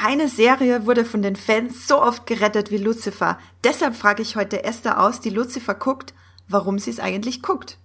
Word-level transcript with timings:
keine 0.00 0.28
Serie 0.28 0.86
wurde 0.86 1.04
von 1.04 1.20
den 1.20 1.36
Fans 1.36 1.86
so 1.86 2.00
oft 2.00 2.24
gerettet 2.24 2.70
wie 2.70 2.78
Lucifer. 2.78 3.38
Deshalb 3.64 3.94
frage 3.94 4.22
ich 4.22 4.34
heute 4.34 4.64
Esther 4.64 4.98
aus, 4.98 5.20
die 5.20 5.28
Lucifer 5.28 5.74
guckt, 5.74 6.14
warum 6.48 6.78
sie 6.78 6.88
es 6.88 7.00
eigentlich 7.00 7.42
guckt. 7.42 7.76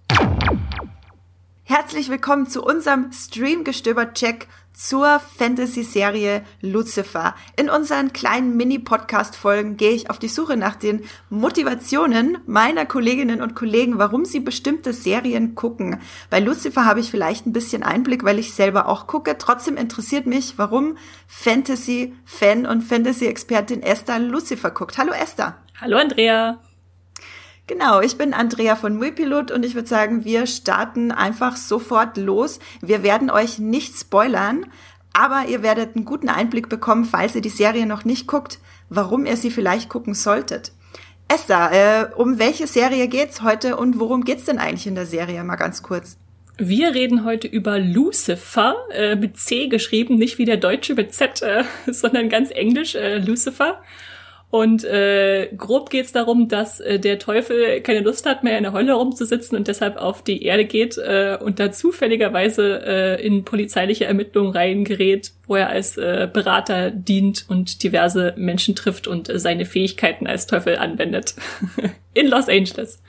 Herzlich 1.68 2.08
willkommen 2.10 2.46
zu 2.46 2.62
unserem 2.62 3.10
Streamgestöber-Check 3.10 4.46
zur 4.72 5.18
Fantasy-Serie 5.18 6.44
Lucifer. 6.60 7.34
In 7.56 7.68
unseren 7.68 8.12
kleinen 8.12 8.56
Mini-Podcast-Folgen 8.56 9.76
gehe 9.76 9.90
ich 9.90 10.08
auf 10.08 10.20
die 10.20 10.28
Suche 10.28 10.56
nach 10.56 10.76
den 10.76 11.02
Motivationen 11.28 12.38
meiner 12.46 12.86
Kolleginnen 12.86 13.42
und 13.42 13.56
Kollegen, 13.56 13.98
warum 13.98 14.24
sie 14.24 14.38
bestimmte 14.38 14.92
Serien 14.92 15.56
gucken. 15.56 15.98
Bei 16.30 16.38
Lucifer 16.38 16.84
habe 16.84 17.00
ich 17.00 17.10
vielleicht 17.10 17.46
ein 17.46 17.52
bisschen 17.52 17.82
Einblick, 17.82 18.22
weil 18.22 18.38
ich 18.38 18.54
selber 18.54 18.86
auch 18.86 19.08
gucke. 19.08 19.36
Trotzdem 19.36 19.76
interessiert 19.76 20.26
mich, 20.26 20.58
warum 20.58 20.96
Fantasy-Fan 21.26 22.64
und 22.64 22.82
Fantasy-Expertin 22.82 23.82
Esther 23.82 24.20
Lucifer 24.20 24.70
guckt. 24.70 24.98
Hallo 24.98 25.12
Esther. 25.12 25.56
Hallo 25.80 25.96
Andrea. 25.96 26.60
Genau, 27.66 28.00
ich 28.00 28.16
bin 28.16 28.32
Andrea 28.32 28.76
von 28.76 28.96
Muipilot 28.96 29.50
und 29.50 29.64
ich 29.64 29.74
würde 29.74 29.88
sagen, 29.88 30.24
wir 30.24 30.46
starten 30.46 31.10
einfach 31.10 31.56
sofort 31.56 32.16
los. 32.16 32.60
Wir 32.80 33.02
werden 33.02 33.28
euch 33.28 33.58
nicht 33.58 33.98
spoilern, 33.98 34.66
aber 35.12 35.48
ihr 35.48 35.64
werdet 35.64 35.96
einen 35.96 36.04
guten 36.04 36.28
Einblick 36.28 36.68
bekommen, 36.68 37.04
falls 37.04 37.34
ihr 37.34 37.40
die 37.40 37.48
Serie 37.48 37.86
noch 37.86 38.04
nicht 38.04 38.28
guckt, 38.28 38.60
warum 38.88 39.26
ihr 39.26 39.36
sie 39.36 39.50
vielleicht 39.50 39.88
gucken 39.88 40.14
solltet. 40.14 40.72
Esther, 41.26 41.72
äh, 41.72 42.14
um 42.14 42.38
welche 42.38 42.68
Serie 42.68 43.08
geht's 43.08 43.42
heute 43.42 43.76
und 43.76 43.98
worum 43.98 44.22
geht's 44.22 44.44
denn 44.44 44.60
eigentlich 44.60 44.86
in 44.86 44.94
der 44.94 45.06
Serie? 45.06 45.42
Mal 45.42 45.56
ganz 45.56 45.82
kurz. 45.82 46.18
Wir 46.58 46.94
reden 46.94 47.24
heute 47.24 47.48
über 47.48 47.80
Lucifer, 47.80 48.76
äh, 48.92 49.16
mit 49.16 49.38
C 49.38 49.66
geschrieben, 49.66 50.14
nicht 50.16 50.38
wie 50.38 50.44
der 50.44 50.56
Deutsche 50.56 50.94
mit 50.94 51.12
Z, 51.12 51.42
äh, 51.42 51.64
sondern 51.92 52.28
ganz 52.28 52.50
englisch, 52.52 52.94
äh, 52.94 53.18
Lucifer. 53.18 53.82
Und 54.56 54.84
äh, 54.84 55.50
grob 55.54 55.90
geht 55.90 56.06
es 56.06 56.12
darum, 56.12 56.48
dass 56.48 56.80
äh, 56.80 56.98
der 56.98 57.18
Teufel 57.18 57.82
keine 57.82 58.00
Lust 58.00 58.24
hat, 58.24 58.42
mehr 58.42 58.56
in 58.56 58.62
der 58.62 58.72
Hölle 58.72 58.94
rumzusitzen 58.94 59.54
und 59.54 59.68
deshalb 59.68 59.98
auf 59.98 60.22
die 60.22 60.44
Erde 60.44 60.64
geht 60.64 60.96
äh, 60.96 61.36
und 61.38 61.60
da 61.60 61.72
zufälligerweise 61.72 62.80
äh, 62.82 63.26
in 63.26 63.44
polizeiliche 63.44 64.06
Ermittlungen 64.06 64.52
reingerät, 64.52 65.32
wo 65.46 65.56
er 65.56 65.68
als 65.68 65.98
äh, 65.98 66.26
Berater 66.32 66.90
dient 66.90 67.44
und 67.50 67.82
diverse 67.82 68.32
Menschen 68.38 68.74
trifft 68.74 69.06
und 69.06 69.28
äh, 69.28 69.38
seine 69.38 69.66
Fähigkeiten 69.66 70.26
als 70.26 70.46
Teufel 70.46 70.78
anwendet. 70.78 71.34
in 72.14 72.26
Los 72.28 72.48
Angeles. 72.48 73.02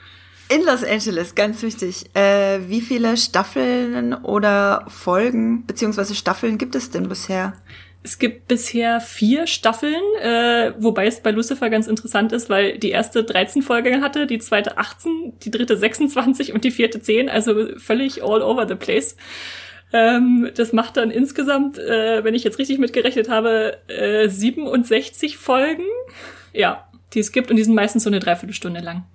In 0.50 0.66
Los 0.66 0.84
Angeles, 0.84 1.34
ganz 1.34 1.62
wichtig. 1.62 2.14
Äh, 2.14 2.58
wie 2.68 2.82
viele 2.82 3.16
Staffeln 3.16 4.12
oder 4.12 4.84
Folgen 4.88 5.64
beziehungsweise 5.64 6.14
Staffeln 6.14 6.58
gibt 6.58 6.74
es 6.74 6.90
denn 6.90 7.08
bisher? 7.08 7.54
Es 8.02 8.18
gibt 8.18 8.48
bisher 8.48 9.00
vier 9.00 9.46
Staffeln, 9.46 10.02
äh, 10.20 10.72
wobei 10.78 11.06
es 11.06 11.20
bei 11.20 11.30
Lucifer 11.30 11.68
ganz 11.68 11.88
interessant 11.88 12.32
ist, 12.32 12.48
weil 12.48 12.78
die 12.78 12.90
erste 12.90 13.24
13 13.24 13.62
Folgen 13.62 14.02
hatte, 14.02 14.26
die 14.26 14.38
zweite 14.38 14.78
18, 14.78 15.34
die 15.42 15.50
dritte 15.50 15.76
26 15.76 16.52
und 16.52 16.64
die 16.64 16.70
vierte 16.70 17.00
10, 17.00 17.28
also 17.28 17.76
völlig 17.76 18.22
all 18.22 18.40
over 18.40 18.68
the 18.68 18.76
place. 18.76 19.16
Ähm, 19.92 20.50
das 20.54 20.72
macht 20.72 20.96
dann 20.96 21.10
insgesamt, 21.10 21.78
äh, 21.78 22.22
wenn 22.22 22.34
ich 22.34 22.44
jetzt 22.44 22.58
richtig 22.58 22.78
mitgerechnet 22.78 23.28
habe, 23.28 23.78
äh, 23.88 24.28
67 24.28 25.36
Folgen. 25.36 25.84
Ja, 26.52 26.88
die 27.14 27.20
es 27.20 27.32
gibt 27.32 27.50
und 27.50 27.56
die 27.56 27.64
sind 27.64 27.74
meistens 27.74 28.04
so 28.04 28.10
eine 28.10 28.20
Dreiviertelstunde 28.20 28.80
lang. 28.80 29.06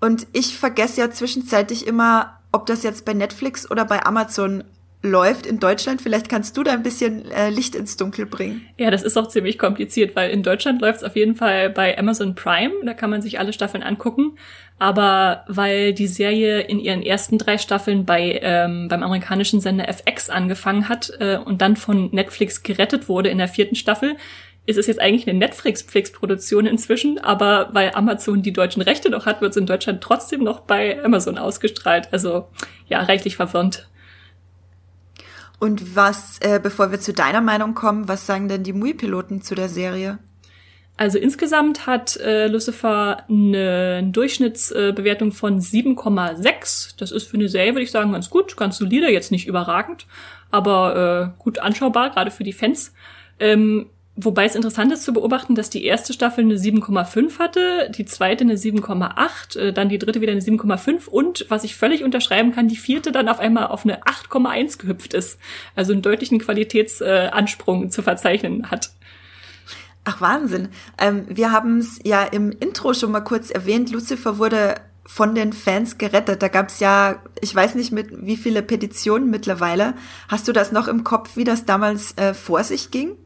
Und 0.00 0.26
ich 0.32 0.58
vergesse 0.58 1.00
ja 1.00 1.10
zwischenzeitlich 1.10 1.86
immer, 1.86 2.40
ob 2.52 2.66
das 2.66 2.82
jetzt 2.82 3.04
bei 3.04 3.14
Netflix 3.14 3.70
oder 3.70 3.84
bei 3.84 4.04
Amazon 4.04 4.64
läuft 5.02 5.46
in 5.46 5.58
Deutschland. 5.58 6.00
Vielleicht 6.00 6.28
kannst 6.28 6.56
du 6.56 6.62
da 6.62 6.72
ein 6.72 6.82
bisschen 6.82 7.30
äh, 7.30 7.50
Licht 7.50 7.74
ins 7.74 7.96
Dunkel 7.96 8.24
bringen. 8.24 8.62
Ja, 8.78 8.90
das 8.90 9.02
ist 9.02 9.16
auch 9.16 9.28
ziemlich 9.28 9.58
kompliziert, 9.58 10.14
weil 10.14 10.30
in 10.30 10.42
Deutschland 10.42 10.80
läuft 10.80 10.98
es 10.98 11.04
auf 11.04 11.16
jeden 11.16 11.34
Fall 11.34 11.70
bei 11.70 11.98
Amazon 11.98 12.34
Prime. 12.34 12.72
Da 12.84 12.94
kann 12.94 13.10
man 13.10 13.20
sich 13.20 13.38
alle 13.38 13.52
Staffeln 13.52 13.82
angucken. 13.82 14.38
Aber 14.78 15.44
weil 15.48 15.92
die 15.92 16.06
Serie 16.06 16.60
in 16.60 16.78
ihren 16.78 17.02
ersten 17.02 17.38
drei 17.38 17.58
Staffeln 17.58 18.04
bei 18.04 18.40
ähm, 18.42 18.88
beim 18.88 19.02
amerikanischen 19.02 19.60
Sender 19.60 19.88
FX 19.88 20.30
angefangen 20.30 20.88
hat 20.88 21.12
äh, 21.20 21.36
und 21.36 21.62
dann 21.62 21.76
von 21.76 22.10
Netflix 22.12 22.62
gerettet 22.62 23.08
wurde 23.08 23.28
in 23.28 23.38
der 23.38 23.48
vierten 23.48 23.76
Staffel, 23.76 24.16
ist 24.64 24.78
es 24.78 24.86
jetzt 24.86 25.00
eigentlich 25.00 25.28
eine 25.28 25.38
Netflix-Produktion 25.38 26.66
inzwischen, 26.66 27.18
aber 27.18 27.70
weil 27.72 27.90
Amazon 27.94 28.42
die 28.42 28.52
deutschen 28.52 28.82
Rechte 28.82 29.10
noch 29.10 29.26
hat, 29.26 29.40
wird 29.40 29.50
es 29.50 29.56
in 29.56 29.66
Deutschland 29.66 30.00
trotzdem 30.00 30.44
noch 30.44 30.60
bei 30.60 31.02
Amazon 31.02 31.36
ausgestrahlt. 31.36 32.08
Also 32.12 32.46
ja, 32.88 33.02
reichlich 33.02 33.36
verwirrend. 33.36 33.88
Und 35.62 35.94
was, 35.94 36.40
äh, 36.40 36.58
bevor 36.60 36.90
wir 36.90 36.98
zu 36.98 37.12
deiner 37.12 37.40
Meinung 37.40 37.74
kommen, 37.74 38.08
was 38.08 38.26
sagen 38.26 38.48
denn 38.48 38.64
die 38.64 38.72
Mui-Piloten 38.72 39.42
zu 39.42 39.54
der 39.54 39.68
Serie? 39.68 40.18
Also 40.96 41.18
insgesamt 41.18 41.86
hat 41.86 42.16
äh, 42.16 42.48
Lucifer 42.48 43.22
eine 43.28 44.02
Durchschnittsbewertung 44.02 45.28
äh, 45.28 45.32
von 45.32 45.60
7,6. 45.60 46.96
Das 46.98 47.12
ist 47.12 47.28
für 47.28 47.36
eine 47.36 47.48
Serie, 47.48 47.74
würde 47.74 47.84
ich 47.84 47.92
sagen, 47.92 48.10
ganz 48.10 48.28
gut, 48.28 48.56
ganz 48.56 48.76
solide, 48.76 49.08
jetzt 49.12 49.30
nicht 49.30 49.46
überragend, 49.46 50.08
aber 50.50 51.32
äh, 51.36 51.40
gut 51.40 51.60
anschaubar, 51.60 52.10
gerade 52.10 52.32
für 52.32 52.42
die 52.42 52.52
Fans. 52.52 52.92
Ähm, 53.38 53.86
Wobei 54.14 54.44
es 54.44 54.54
interessant 54.54 54.92
ist 54.92 55.04
zu 55.04 55.14
beobachten, 55.14 55.54
dass 55.54 55.70
die 55.70 55.84
erste 55.84 56.12
Staffel 56.12 56.44
eine 56.44 56.56
7,5 56.56 57.38
hatte, 57.38 57.90
die 57.96 58.04
zweite 58.04 58.44
eine 58.44 58.56
7,8, 58.56 59.58
äh, 59.58 59.72
dann 59.72 59.88
die 59.88 59.98
dritte 59.98 60.20
wieder 60.20 60.32
eine 60.32 60.42
7,5 60.42 61.08
und, 61.08 61.46
was 61.48 61.64
ich 61.64 61.76
völlig 61.76 62.04
unterschreiben 62.04 62.52
kann, 62.52 62.68
die 62.68 62.76
vierte 62.76 63.10
dann 63.10 63.28
auf 63.28 63.40
einmal 63.40 63.68
auf 63.68 63.84
eine 63.84 64.02
8,1 64.02 64.78
gehüpft 64.78 65.14
ist. 65.14 65.38
Also 65.74 65.92
einen 65.92 66.02
deutlichen 66.02 66.38
Qualitätsansprung 66.38 67.90
zu 67.90 68.02
verzeichnen 68.02 68.70
hat. 68.70 68.90
Ach 70.04 70.20
Wahnsinn. 70.20 70.68
Ähm, 70.98 71.24
wir 71.28 71.50
haben 71.50 71.78
es 71.78 71.98
ja 72.04 72.24
im 72.24 72.50
Intro 72.50 72.92
schon 72.92 73.12
mal 73.12 73.20
kurz 73.20 73.50
erwähnt. 73.50 73.90
Lucifer 73.92 74.36
wurde 74.36 74.74
von 75.06 75.34
den 75.34 75.54
Fans 75.54 75.96
gerettet. 75.96 76.42
Da 76.42 76.48
gab 76.48 76.68
es 76.68 76.80
ja, 76.80 77.22
ich 77.40 77.54
weiß 77.54 77.76
nicht 77.76 77.92
mit 77.92 78.08
wie 78.10 78.36
viele 78.36 78.62
Petitionen 78.62 79.30
mittlerweile. 79.30 79.94
Hast 80.28 80.48
du 80.48 80.52
das 80.52 80.70
noch 80.70 80.88
im 80.88 81.02
Kopf, 81.02 81.36
wie 81.36 81.44
das 81.44 81.64
damals 81.64 82.16
äh, 82.18 82.34
vor 82.34 82.62
sich 82.62 82.90
ging? 82.90 83.16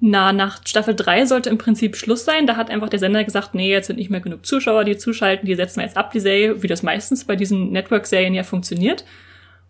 Na, 0.00 0.32
nach 0.32 0.60
Staffel 0.64 0.94
3 0.94 1.26
sollte 1.26 1.50
im 1.50 1.58
Prinzip 1.58 1.96
Schluss 1.96 2.24
sein. 2.24 2.46
Da 2.46 2.56
hat 2.56 2.70
einfach 2.70 2.88
der 2.88 3.00
Sender 3.00 3.24
gesagt, 3.24 3.54
nee, 3.54 3.70
jetzt 3.70 3.88
sind 3.88 3.96
nicht 3.96 4.10
mehr 4.10 4.20
genug 4.20 4.46
Zuschauer, 4.46 4.84
die 4.84 4.96
zuschalten, 4.96 5.46
die 5.46 5.56
setzen 5.56 5.80
wir 5.80 5.86
jetzt 5.86 5.96
ab, 5.96 6.12
die 6.12 6.20
Serie, 6.20 6.62
wie 6.62 6.68
das 6.68 6.84
meistens 6.84 7.24
bei 7.24 7.34
diesen 7.34 7.72
Network-Serien 7.72 8.34
ja 8.34 8.44
funktioniert. 8.44 9.04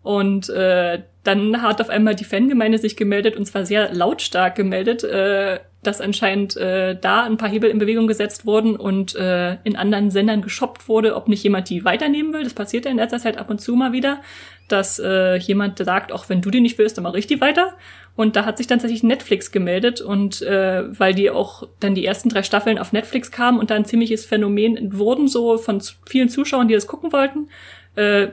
Und 0.01 0.49
äh, 0.49 1.01
dann 1.23 1.61
hat 1.61 1.81
auf 1.81 1.89
einmal 1.89 2.15
die 2.15 2.23
Fangemeinde 2.23 2.77
sich 2.77 2.95
gemeldet 2.95 3.35
und 3.35 3.45
zwar 3.45 3.65
sehr 3.65 3.93
lautstark 3.93 4.55
gemeldet, 4.55 5.03
äh, 5.03 5.59
dass 5.83 6.01
anscheinend 6.01 6.57
äh, 6.57 6.97
da 6.99 7.23
ein 7.23 7.37
paar 7.37 7.49
Hebel 7.49 7.69
in 7.69 7.79
Bewegung 7.79 8.07
gesetzt 8.07 8.45
wurden 8.45 8.75
und 8.75 9.15
äh, 9.15 9.57
in 9.63 9.75
anderen 9.75 10.11
Sendern 10.11 10.41
geshoppt 10.41 10.89
wurde, 10.89 11.15
ob 11.15 11.27
nicht 11.27 11.43
jemand 11.43 11.69
die 11.69 11.85
weiternehmen 11.85 12.33
will. 12.33 12.43
Das 12.43 12.53
passiert 12.53 12.85
ja 12.85 12.91
in 12.91 12.97
letzter 12.97 13.19
Zeit 13.19 13.37
ab 13.37 13.49
und 13.49 13.61
zu 13.61 13.75
mal 13.75 13.93
wieder, 13.93 14.21
dass 14.67 14.99
äh, 14.99 15.35
jemand 15.37 15.77
sagt, 15.77 16.11
auch 16.11 16.27
wenn 16.29 16.41
du 16.41 16.51
die 16.51 16.61
nicht 16.61 16.77
willst, 16.77 16.97
dann 16.97 17.03
mach 17.03 17.13
ich 17.13 17.27
die 17.27 17.39
weiter. 17.39 17.73
Und 18.15 18.35
da 18.35 18.43
hat 18.43 18.57
sich 18.57 18.67
dann 18.67 18.79
tatsächlich 18.79 19.03
Netflix 19.03 19.51
gemeldet 19.51 20.01
und 20.01 20.41
äh, 20.41 20.83
weil 20.99 21.13
die 21.13 21.29
auch 21.29 21.67
dann 21.79 21.95
die 21.95 22.05
ersten 22.05 22.27
drei 22.27 22.43
Staffeln 22.43 22.77
auf 22.77 22.91
Netflix 22.91 23.31
kamen 23.31 23.59
und 23.59 23.71
da 23.71 23.75
ein 23.75 23.85
ziemliches 23.85 24.25
Phänomen 24.25 24.97
wurden, 24.97 25.29
so 25.29 25.57
von 25.57 25.81
vielen 26.05 26.27
Zuschauern, 26.27 26.67
die 26.67 26.73
das 26.73 26.87
gucken 26.87 27.13
wollten, 27.13 27.47
äh, 27.95 28.27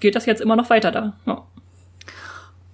geht 0.00 0.14
das 0.14 0.26
jetzt 0.26 0.40
immer 0.40 0.56
noch 0.56 0.70
weiter 0.70 0.90
da. 0.90 1.16
Ja. 1.26 1.46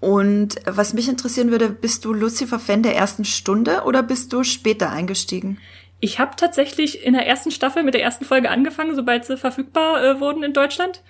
Und 0.01 0.57
was 0.67 0.95
mich 0.95 1.09
interessieren 1.09 1.51
würde, 1.53 1.69
bist 1.69 2.05
du 2.05 2.13
Lucifer-Fan 2.13 2.83
der 2.83 2.97
ersten 2.97 3.25
Stunde 3.25 3.83
oder 3.85 4.03
bist 4.03 4.33
du 4.33 4.43
später 4.43 4.91
eingestiegen? 4.91 5.59
Ich 6.01 6.19
habe 6.19 6.33
tatsächlich 6.37 7.05
in 7.05 7.13
der 7.13 7.27
ersten 7.27 7.53
Staffel 7.53 7.85
mit 7.85 7.95
der 7.95 8.03
ersten 8.03 8.25
Folge 8.25 8.51
angefangen, 8.51 8.97
sobald 8.97 9.25
sie 9.25 9.37
verfügbar 9.37 10.03
äh, 10.03 10.21
wurden 10.21 10.43
in 10.43 10.53
Deutschland 10.53 11.03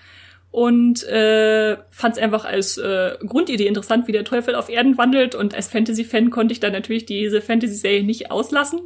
und 0.52 1.02
äh, 1.04 1.78
fand 1.88 2.16
es 2.16 2.22
einfach 2.22 2.44
als 2.44 2.76
äh, 2.76 3.16
Grundidee 3.26 3.66
interessant, 3.66 4.06
wie 4.06 4.12
der 4.12 4.24
Teufel 4.24 4.54
auf 4.54 4.68
Erden 4.68 4.98
wandelt. 4.98 5.34
Und 5.34 5.54
als 5.54 5.68
Fantasy-Fan 5.68 6.28
konnte 6.28 6.52
ich 6.52 6.60
dann 6.60 6.72
natürlich 6.72 7.06
diese 7.06 7.40
Fantasy-Serie 7.40 8.04
nicht 8.04 8.30
auslassen. 8.30 8.80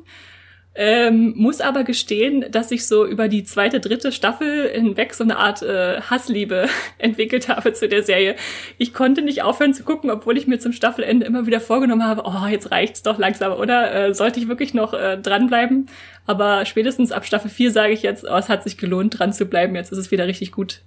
Ähm, 0.79 1.33
muss 1.37 1.63
aber 1.63 1.85
gestehen, 1.85 2.45
dass 2.51 2.71
ich 2.71 2.87
so 2.87 3.07
über 3.07 3.29
die 3.29 3.45
zweite, 3.45 3.81
dritte 3.81 4.13
Staffel 4.13 4.69
hinweg 4.69 5.15
so 5.15 5.25
eine 5.25 5.39
Art 5.39 5.63
äh, 5.63 6.03
Hassliebe 6.03 6.69
entwickelt 6.99 7.49
habe 7.49 7.73
zu 7.73 7.89
der 7.89 8.03
Serie. 8.03 8.37
Ich 8.77 8.93
konnte 8.93 9.23
nicht 9.23 9.43
aufhören 9.43 9.73
zu 9.73 9.85
gucken, 9.85 10.11
obwohl 10.11 10.37
ich 10.37 10.47
mir 10.47 10.59
zum 10.59 10.73
Staffelende 10.73 11.25
immer 11.25 11.47
wieder 11.47 11.61
vorgenommen 11.61 12.05
habe, 12.05 12.25
oh, 12.27 12.47
jetzt 12.47 12.73
reicht's 12.73 13.03
doch 13.03 13.17
langsam, 13.17 13.55
oder? 13.55 13.95
Äh, 13.95 14.15
sollte 14.15 14.39
ich 14.39 14.49
wirklich 14.49 14.75
noch 14.75 14.93
äh, 14.93 15.17
dranbleiben? 15.17 15.89
Aber 16.27 16.67
spätestens 16.67 17.11
ab 17.11 17.25
Staffel 17.25 17.51
4 17.51 17.71
sage 17.71 17.95
ich 17.95 18.03
jetzt, 18.03 18.25
oh, 18.25 18.37
es 18.37 18.51
hat 18.51 18.63
sich 18.63 18.77
gelohnt, 18.77 19.19
dran 19.19 19.33
zu 19.33 19.47
bleiben. 19.47 19.77
Jetzt 19.77 19.93
ist 19.93 19.99
es 19.99 20.11
wieder 20.11 20.27
richtig 20.27 20.53
gut. 20.53 20.83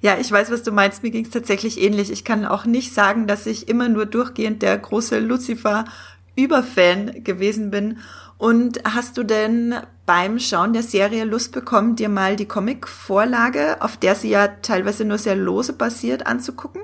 Ja, 0.00 0.18
ich 0.20 0.30
weiß, 0.30 0.52
was 0.52 0.62
du 0.62 0.70
meinst. 0.70 1.02
Mir 1.02 1.10
ging 1.10 1.24
es 1.24 1.30
tatsächlich 1.30 1.80
ähnlich. 1.80 2.12
Ich 2.12 2.24
kann 2.24 2.44
auch 2.44 2.64
nicht 2.64 2.94
sagen, 2.94 3.26
dass 3.26 3.46
ich 3.46 3.68
immer 3.68 3.88
nur 3.88 4.06
durchgehend 4.06 4.62
der 4.62 4.78
große 4.78 5.18
Lucifer-Überfan 5.18 7.24
gewesen 7.24 7.72
bin. 7.72 7.98
Und 8.38 8.80
hast 8.84 9.18
du 9.18 9.24
denn 9.24 9.74
beim 10.06 10.38
Schauen 10.38 10.72
der 10.72 10.84
Serie 10.84 11.24
Lust 11.24 11.52
bekommen, 11.52 11.96
dir 11.96 12.08
mal 12.08 12.36
die 12.36 12.46
Comic-Vorlage, 12.46 13.82
auf 13.82 13.96
der 13.96 14.14
sie 14.14 14.30
ja 14.30 14.48
teilweise 14.62 15.04
nur 15.04 15.18
sehr 15.18 15.34
lose 15.34 15.72
basiert, 15.72 16.26
anzugucken? 16.26 16.82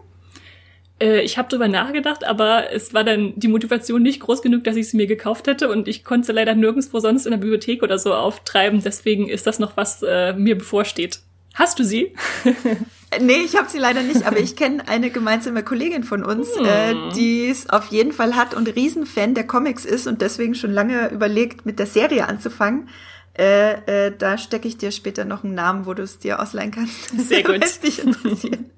Äh, 1.01 1.21
ich 1.21 1.39
habe 1.39 1.49
drüber 1.49 1.69
nachgedacht, 1.69 2.25
aber 2.25 2.73
es 2.73 2.93
war 2.93 3.05
dann 3.05 3.33
die 3.37 3.49
Motivation 3.49 4.03
nicht 4.03 4.21
groß 4.21 4.43
genug, 4.43 4.65
dass 4.65 4.77
ich 4.77 4.91
sie 4.91 4.97
mir 4.97 5.07
gekauft 5.07 5.47
hätte 5.47 5.71
und 5.71 5.87
ich 5.87 6.05
konnte 6.05 6.27
sie 6.27 6.33
leider 6.33 6.55
nirgendwo 6.57 6.99
sonst 6.99 7.25
in 7.25 7.31
der 7.31 7.39
Bibliothek 7.39 7.83
oder 7.83 7.99
so 7.99 8.15
auftreiben. 8.15 8.83
Deswegen 8.83 9.29
ist 9.29 9.47
das 9.47 9.61
noch 9.61 9.77
was 9.77 10.03
äh, 10.03 10.33
mir 10.35 10.59
bevorsteht. 10.59 11.21
Hast 11.55 11.79
du 11.79 11.85
sie? 11.85 12.15
nee, 13.21 13.39
ich 13.45 13.57
habe 13.57 13.69
sie 13.69 13.79
leider 13.79 14.03
nicht, 14.03 14.27
aber 14.27 14.39
ich 14.39 14.57
kenne 14.57 14.89
eine 14.89 15.11
gemeinsame 15.11 15.63
Kollegin 15.63 16.03
von 16.03 16.25
uns, 16.25 16.49
hm. 16.57 16.65
äh, 16.67 17.13
die 17.15 17.49
es 17.49 17.71
auf 17.71 17.87
jeden 17.87 18.13
Fall 18.13 18.35
hat 18.35 18.55
und 18.55 18.75
Riesenfan 18.75 19.35
der 19.35 19.47
Comics 19.47 19.85
ist 19.85 20.07
und 20.09 20.21
deswegen 20.21 20.55
schon 20.57 20.73
lange 20.73 21.11
überlegt, 21.11 21.65
mit 21.65 21.79
der 21.79 21.87
Serie 21.87 22.29
anzufangen. 22.29 22.89
Äh, 23.37 24.07
äh, 24.07 24.13
da 24.17 24.37
stecke 24.37 24.69
ich 24.69 24.79
dir 24.79 24.91
später 24.91 25.25
noch 25.25 25.45
einen 25.45 25.55
Namen, 25.55 25.87
wo 25.87 25.95
du 25.95 26.03
es 26.03 26.19
dir 26.19 26.41
ausleihen 26.41 26.73
kannst. 26.73 27.09
Sehr 27.19 27.43
gut. 27.43 27.63
dich 27.83 28.03
interessieren. 28.03 28.71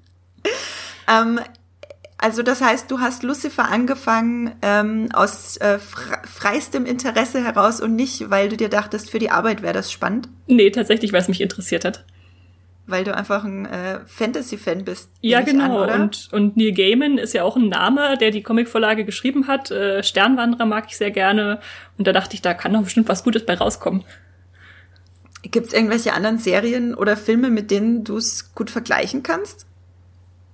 ähm, 1.07 1.39
also 2.19 2.41
das 2.41 2.61
heißt, 2.61 2.89
du 2.89 2.99
hast 2.99 3.21
Lucifer 3.21 3.69
angefangen 3.69 4.55
ähm, 4.63 5.09
aus 5.13 5.57
äh, 5.57 5.77
freistem 5.77 6.85
Interesse 6.85 7.43
heraus 7.43 7.79
und 7.79 7.95
nicht, 7.95 8.31
weil 8.31 8.49
du 8.49 8.57
dir 8.57 8.69
dachtest, 8.69 9.11
für 9.11 9.19
die 9.19 9.29
Arbeit 9.29 9.61
wäre 9.61 9.73
das 9.73 9.91
spannend? 9.91 10.27
Nee, 10.47 10.71
tatsächlich, 10.71 11.13
weil 11.13 11.21
es 11.21 11.27
mich 11.27 11.41
interessiert 11.41 11.85
hat. 11.85 12.05
Weil 12.87 13.03
du 13.03 13.13
einfach 13.13 13.43
ein 13.43 13.65
äh, 13.65 13.99
Fantasy-Fan 14.05 14.85
bist. 14.85 15.11
Ja, 15.21 15.41
genau. 15.41 15.81
An, 15.81 16.03
und, 16.03 16.29
und 16.31 16.57
Neil 16.57 16.71
Gaiman 16.71 17.17
ist 17.17 17.33
ja 17.33 17.43
auch 17.43 17.57
ein 17.57 17.67
Name, 17.67 18.17
der 18.17 18.31
die 18.31 18.41
Comicvorlage 18.41 19.03
geschrieben 19.03 19.47
hat. 19.47 19.71
Äh, 19.71 20.03
Sternwanderer 20.03 20.65
mag 20.65 20.85
ich 20.87 20.97
sehr 20.97 21.11
gerne. 21.11 21.59
Und 21.97 22.07
da 22.07 22.13
dachte 22.13 22.35
ich, 22.35 22.41
da 22.41 22.53
kann 22.53 22.73
doch 22.73 22.83
bestimmt 22.83 23.09
was 23.09 23.23
Gutes 23.23 23.45
bei 23.45 23.55
rauskommen. 23.55 24.05
Gibt 25.43 25.67
es 25.67 25.73
irgendwelche 25.73 26.13
anderen 26.13 26.37
Serien 26.37 26.95
oder 26.95 27.17
Filme, 27.17 27.49
mit 27.49 27.71
denen 27.71 28.03
du 28.03 28.17
es 28.17 28.55
gut 28.55 28.69
vergleichen 28.69 29.21
kannst? 29.21 29.65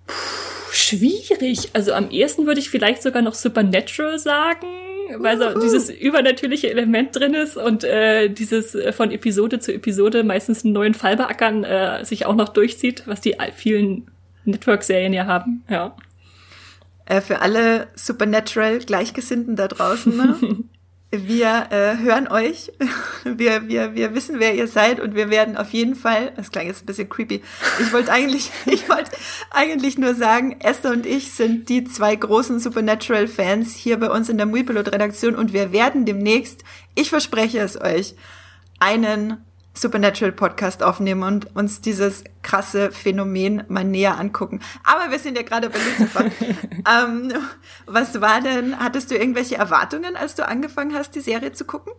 Puh 0.07 0.43
schwierig. 0.73 1.69
Also 1.73 1.93
am 1.93 2.09
ehesten 2.09 2.45
würde 2.45 2.59
ich 2.59 2.69
vielleicht 2.69 3.03
sogar 3.03 3.21
noch 3.21 3.35
Supernatural 3.35 4.19
sagen, 4.19 4.67
weil 5.17 5.37
so 5.37 5.59
dieses 5.59 5.89
übernatürliche 5.89 6.69
Element 6.69 7.15
drin 7.15 7.33
ist 7.33 7.57
und 7.57 7.83
äh, 7.83 8.29
dieses 8.29 8.75
äh, 8.75 8.91
von 8.91 9.11
Episode 9.11 9.59
zu 9.59 9.73
Episode 9.73 10.23
meistens 10.23 10.63
einen 10.63 10.73
neuen 10.73 10.93
Fall 10.93 11.17
beackern 11.17 11.63
äh, 11.63 12.03
sich 12.05 12.25
auch 12.25 12.35
noch 12.35 12.49
durchzieht, 12.49 13.03
was 13.05 13.21
die 13.21 13.35
vielen 13.55 14.09
Network-Serien 14.45 15.13
ja 15.13 15.25
haben. 15.25 15.63
Ja. 15.69 15.95
Äh, 17.05 17.21
für 17.21 17.41
alle 17.41 17.87
Supernatural 17.95 18.79
Gleichgesinnten 18.79 19.55
da 19.55 19.67
draußen. 19.67 20.15
Ne? 20.15 20.37
Wir 21.15 21.67
äh, 21.69 21.97
hören 21.99 22.27
euch, 22.27 22.71
wir, 23.23 23.67
wir, 23.67 23.93
wir 23.93 24.15
wissen, 24.15 24.39
wer 24.39 24.55
ihr 24.55 24.67
seid 24.67 24.99
und 24.99 25.13
wir 25.13 25.29
werden 25.29 25.57
auf 25.57 25.69
jeden 25.69 25.93
Fall, 25.93 26.33
das 26.35 26.49
klang 26.49 26.65
jetzt 26.65 26.81
ein 26.81 26.85
bisschen 26.87 27.07
creepy, 27.07 27.43
ich 27.79 27.93
wollte 27.93 28.11
eigentlich, 28.11 28.49
ich 28.65 28.89
wollte 28.89 29.11
eigentlich 29.51 29.99
nur 29.99 30.15
sagen, 30.15 30.59
Esther 30.59 30.89
und 30.89 31.05
ich 31.05 31.31
sind 31.31 31.69
die 31.69 31.83
zwei 31.83 32.15
großen 32.15 32.59
Supernatural-Fans 32.59 33.75
hier 33.75 33.99
bei 33.99 34.09
uns 34.09 34.27
in 34.27 34.37
der 34.37 34.47
Muipilot-Redaktion 34.47 35.35
und 35.35 35.53
wir 35.53 35.71
werden 35.71 36.05
demnächst, 36.05 36.63
ich 36.95 37.11
verspreche 37.11 37.59
es 37.59 37.79
euch, 37.79 38.15
einen 38.79 39.37
Supernatural 39.73 40.31
Podcast 40.31 40.83
aufnehmen 40.83 41.23
und 41.23 41.55
uns 41.55 41.81
dieses 41.81 42.23
krasse 42.43 42.91
Phänomen 42.91 43.63
mal 43.67 43.83
näher 43.83 44.19
angucken. 44.19 44.61
Aber 44.83 45.11
wir 45.11 45.19
sind 45.19 45.35
ja 45.35 45.43
gerade 45.43 45.69
bei 45.69 45.79
Lucifer. 45.79 46.25
ähm, 47.05 47.33
was 47.85 48.21
war 48.21 48.41
denn, 48.41 48.79
hattest 48.79 49.09
du 49.09 49.15
irgendwelche 49.15 49.55
Erwartungen, 49.55 50.15
als 50.15 50.35
du 50.35 50.47
angefangen 50.47 50.93
hast, 50.93 51.15
die 51.15 51.21
Serie 51.21 51.53
zu 51.53 51.65
gucken? 51.65 51.93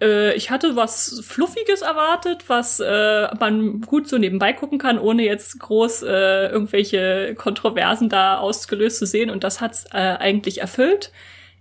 Äh, 0.00 0.34
ich 0.34 0.50
hatte 0.50 0.76
was 0.76 1.20
Fluffiges 1.26 1.82
erwartet, 1.82 2.44
was 2.48 2.80
äh, 2.80 3.34
man 3.38 3.80
gut 3.80 4.08
so 4.08 4.18
nebenbei 4.18 4.52
gucken 4.52 4.78
kann, 4.78 4.98
ohne 4.98 5.24
jetzt 5.24 5.58
groß 5.58 6.02
äh, 6.02 6.46
irgendwelche 6.48 7.34
Kontroversen 7.36 8.08
da 8.08 8.38
ausgelöst 8.38 8.98
zu 8.98 9.06
sehen. 9.06 9.30
Und 9.30 9.44
das 9.44 9.60
hat's 9.60 9.86
äh, 9.92 9.96
eigentlich 9.96 10.60
erfüllt. 10.60 11.12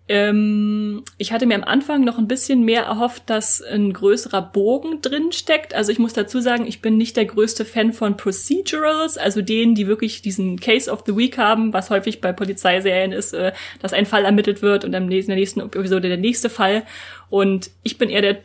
Ähm, 0.10 1.04
ich 1.18 1.32
hatte 1.32 1.46
mir 1.46 1.56
am 1.56 1.64
Anfang 1.64 2.04
noch 2.04 2.18
ein 2.18 2.28
bisschen 2.28 2.64
mehr 2.64 2.84
erhofft, 2.84 3.24
dass 3.26 3.62
ein 3.62 3.92
größerer 3.92 4.42
Bogen 4.42 5.02
drin 5.02 5.32
steckt. 5.32 5.74
Also 5.74 5.92
ich 5.92 6.00
muss 6.00 6.14
dazu 6.14 6.40
sagen, 6.40 6.66
ich 6.66 6.82
bin 6.82 6.98
nicht 6.98 7.18
der 7.18 7.26
größte 7.26 7.66
Fan 7.66 7.92
von 7.92 8.16
Procedurals, 8.16 9.18
also 9.18 9.42
denen, 9.42 9.76
die 9.76 9.88
wirklich 9.88 10.22
diesen 10.22 10.60
Case 10.60 10.90
of 10.90 11.04
the 11.06 11.16
Week 11.18 11.38
haben, 11.38 11.74
was 11.74 11.90
häufig 11.90 12.22
bei 12.22 12.32
Polizeiserien 12.32 13.12
ist, 13.12 13.34
äh, 13.34 13.52
dass 13.82 13.94
ein 13.94 14.06
Fall 14.06 14.24
ermittelt 14.24 14.62
wird 14.62 14.86
und 14.86 14.94
in 14.94 15.10
der 15.10 15.36
nächsten 15.36 15.60
Episode 15.60 16.08
der 16.08 16.18
nächste 16.18 16.50
Fall. 16.50 16.84
Und 17.30 17.72
ich 17.84 17.98
bin 17.98 18.10
eher 18.10 18.22
der 18.22 18.38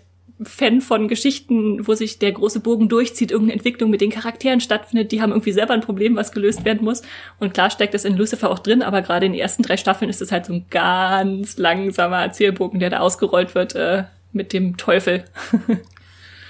Fan 0.44 0.80
von 0.80 1.08
Geschichten, 1.08 1.86
wo 1.86 1.94
sich 1.94 2.18
der 2.18 2.32
große 2.32 2.60
Bogen 2.60 2.88
durchzieht, 2.88 3.30
irgendeine 3.30 3.58
Entwicklung 3.58 3.90
mit 3.90 4.00
den 4.00 4.10
Charakteren 4.10 4.60
stattfindet. 4.60 5.12
Die 5.12 5.22
haben 5.22 5.32
irgendwie 5.32 5.52
selber 5.52 5.74
ein 5.74 5.80
Problem, 5.80 6.16
was 6.16 6.32
gelöst 6.32 6.64
werden 6.64 6.84
muss. 6.84 7.02
Und 7.38 7.54
klar 7.54 7.70
steckt 7.70 7.94
das 7.94 8.04
in 8.04 8.16
Lucifer 8.16 8.50
auch 8.50 8.58
drin, 8.58 8.82
aber 8.82 9.02
gerade 9.02 9.26
in 9.26 9.32
den 9.32 9.40
ersten 9.40 9.62
drei 9.62 9.76
Staffeln 9.76 10.10
ist 10.10 10.22
es 10.22 10.32
halt 10.32 10.46
so 10.46 10.52
ein 10.52 10.66
ganz 10.70 11.58
langsamer 11.58 12.22
Erzählbogen, 12.22 12.80
der 12.80 12.90
da 12.90 12.98
ausgerollt 12.98 13.54
wird 13.54 13.74
äh, 13.74 14.04
mit 14.32 14.52
dem 14.52 14.76
Teufel. 14.76 15.24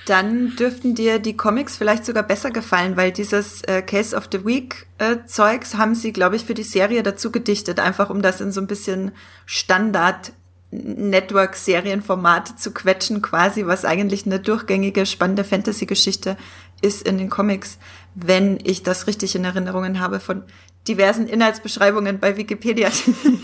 Dann 0.06 0.56
dürften 0.56 0.96
dir 0.96 1.20
die 1.20 1.36
Comics 1.36 1.76
vielleicht 1.76 2.04
sogar 2.04 2.24
besser 2.24 2.50
gefallen, 2.50 2.96
weil 2.96 3.12
dieses 3.12 3.62
äh, 3.62 3.82
Case 3.82 4.16
of 4.16 4.28
the 4.32 4.44
Week 4.44 4.86
äh, 4.98 5.18
Zeugs 5.26 5.76
haben 5.76 5.94
sie, 5.94 6.12
glaube 6.12 6.34
ich, 6.34 6.44
für 6.44 6.54
die 6.54 6.64
Serie 6.64 7.04
dazu 7.04 7.30
gedichtet, 7.30 7.78
einfach 7.78 8.10
um 8.10 8.20
das 8.20 8.40
in 8.40 8.50
so 8.50 8.60
ein 8.60 8.66
bisschen 8.66 9.12
Standard 9.46 10.32
Network-Serienformat 10.72 12.58
zu 12.58 12.72
quetschen, 12.72 13.20
quasi, 13.20 13.66
was 13.66 13.84
eigentlich 13.84 14.26
eine 14.26 14.40
durchgängige, 14.40 15.04
spannende 15.06 15.44
Fantasy-Geschichte 15.44 16.36
ist 16.80 17.06
in 17.06 17.18
den 17.18 17.30
Comics, 17.30 17.78
wenn 18.14 18.58
ich 18.64 18.82
das 18.82 19.06
richtig 19.06 19.34
in 19.34 19.44
Erinnerungen 19.44 20.00
habe 20.00 20.18
von 20.18 20.44
diversen 20.88 21.28
Inhaltsbeschreibungen 21.28 22.18
bei 22.18 22.36
Wikipedia, 22.36 22.88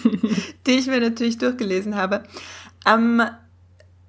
die 0.66 0.72
ich 0.72 0.86
mir 0.86 1.00
natürlich 1.00 1.38
durchgelesen 1.38 1.96
habe. 1.96 2.24
Ähm, 2.86 3.22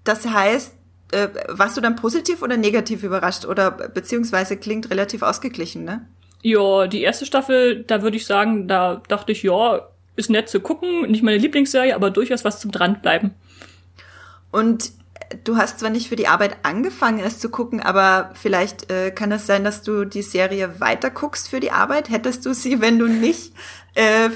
das 0.04 0.26
heißt, 0.26 0.74
äh, 1.12 1.28
warst 1.50 1.78
du 1.78 1.82
dann 1.82 1.98
positiv 1.98 2.42
oder 2.42 2.58
negativ 2.58 3.04
überrascht 3.04 3.46
oder 3.46 3.72
beziehungsweise 3.72 4.58
klingt 4.58 4.90
relativ 4.90 5.22
ausgeglichen, 5.22 5.84
ne? 5.84 6.08
Ja, 6.42 6.88
die 6.88 7.02
erste 7.02 7.26
Staffel, 7.26 7.84
da 7.84 8.02
würde 8.02 8.16
ich 8.16 8.26
sagen, 8.26 8.68
da 8.70 9.02
dachte 9.08 9.34
ich, 9.34 9.44
ja, 9.44 9.90
ist 10.20 10.30
nett 10.30 10.50
zu 10.50 10.60
gucken, 10.60 11.10
nicht 11.10 11.24
meine 11.24 11.38
Lieblingsserie, 11.38 11.96
aber 11.96 12.12
durchaus 12.12 12.46
was 12.46 12.60
zum 12.60 12.72
dranbleiben. 12.72 13.34
Und 14.52 14.92
du 15.44 15.58
hast 15.58 15.80
zwar 15.80 15.90
nicht 15.90 16.10
für 16.10 16.16
die 16.16 16.28
Arbeit 16.28 16.58
angefangen, 16.64 17.20
es 17.20 17.40
zu 17.40 17.50
gucken, 17.50 17.80
aber 17.80 18.32
vielleicht 18.34 18.92
äh, 18.92 19.12
kann 19.12 19.32
es 19.32 19.48
sein, 19.48 19.64
dass 19.64 19.82
du 19.82 20.06
die 20.06 20.22
Serie 20.22 20.80
weiter 20.80 21.10
guckst 21.10 21.50
für 21.50 21.60
die 21.60 21.72
Arbeit. 21.72 22.10
Hättest 22.10 22.46
du 22.46 22.54
sie, 22.54 22.82
wenn 22.82 23.00
du 23.00 23.08
nicht 23.08 23.54
äh, 23.96 24.30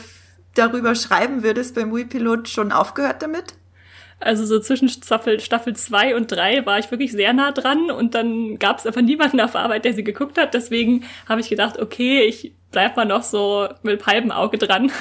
darüber 0.56 0.96
schreiben 0.96 1.44
würdest 1.44 1.76
beim 1.76 1.94
Wii-Pilot, 1.94 2.50
schon 2.50 2.72
aufgehört 2.72 3.22
damit? 3.22 3.56
Also 4.24 4.46
so 4.46 4.60
zwischen 4.60 4.90
Staffel, 4.90 5.40
Staffel 5.40 5.76
2 5.76 6.16
und 6.16 6.32
3 6.32 6.66
war 6.66 6.80
ich 6.80 6.90
wirklich 6.92 7.12
sehr 7.12 7.34
nah 7.34 7.52
dran 7.52 7.92
und 7.92 8.16
dann 8.16 8.58
gab 8.58 8.80
es 8.80 8.86
einfach 8.86 9.02
niemanden 9.02 9.42
auf 9.42 9.56
Arbeit, 9.56 9.86
der 9.86 9.94
sie 9.94 10.04
geguckt 10.04 10.38
hat. 10.38 10.54
Deswegen 10.54 11.06
habe 11.28 11.42
ich 11.42 11.50
gedacht, 11.50 11.80
okay, 11.80 12.22
ich 12.22 12.54
bleib 12.72 12.98
mal 12.98 13.06
noch 13.06 13.24
so 13.24 13.68
mit 13.84 14.06
halbem 14.06 14.32
Auge 14.32 14.58
dran. 14.58 14.92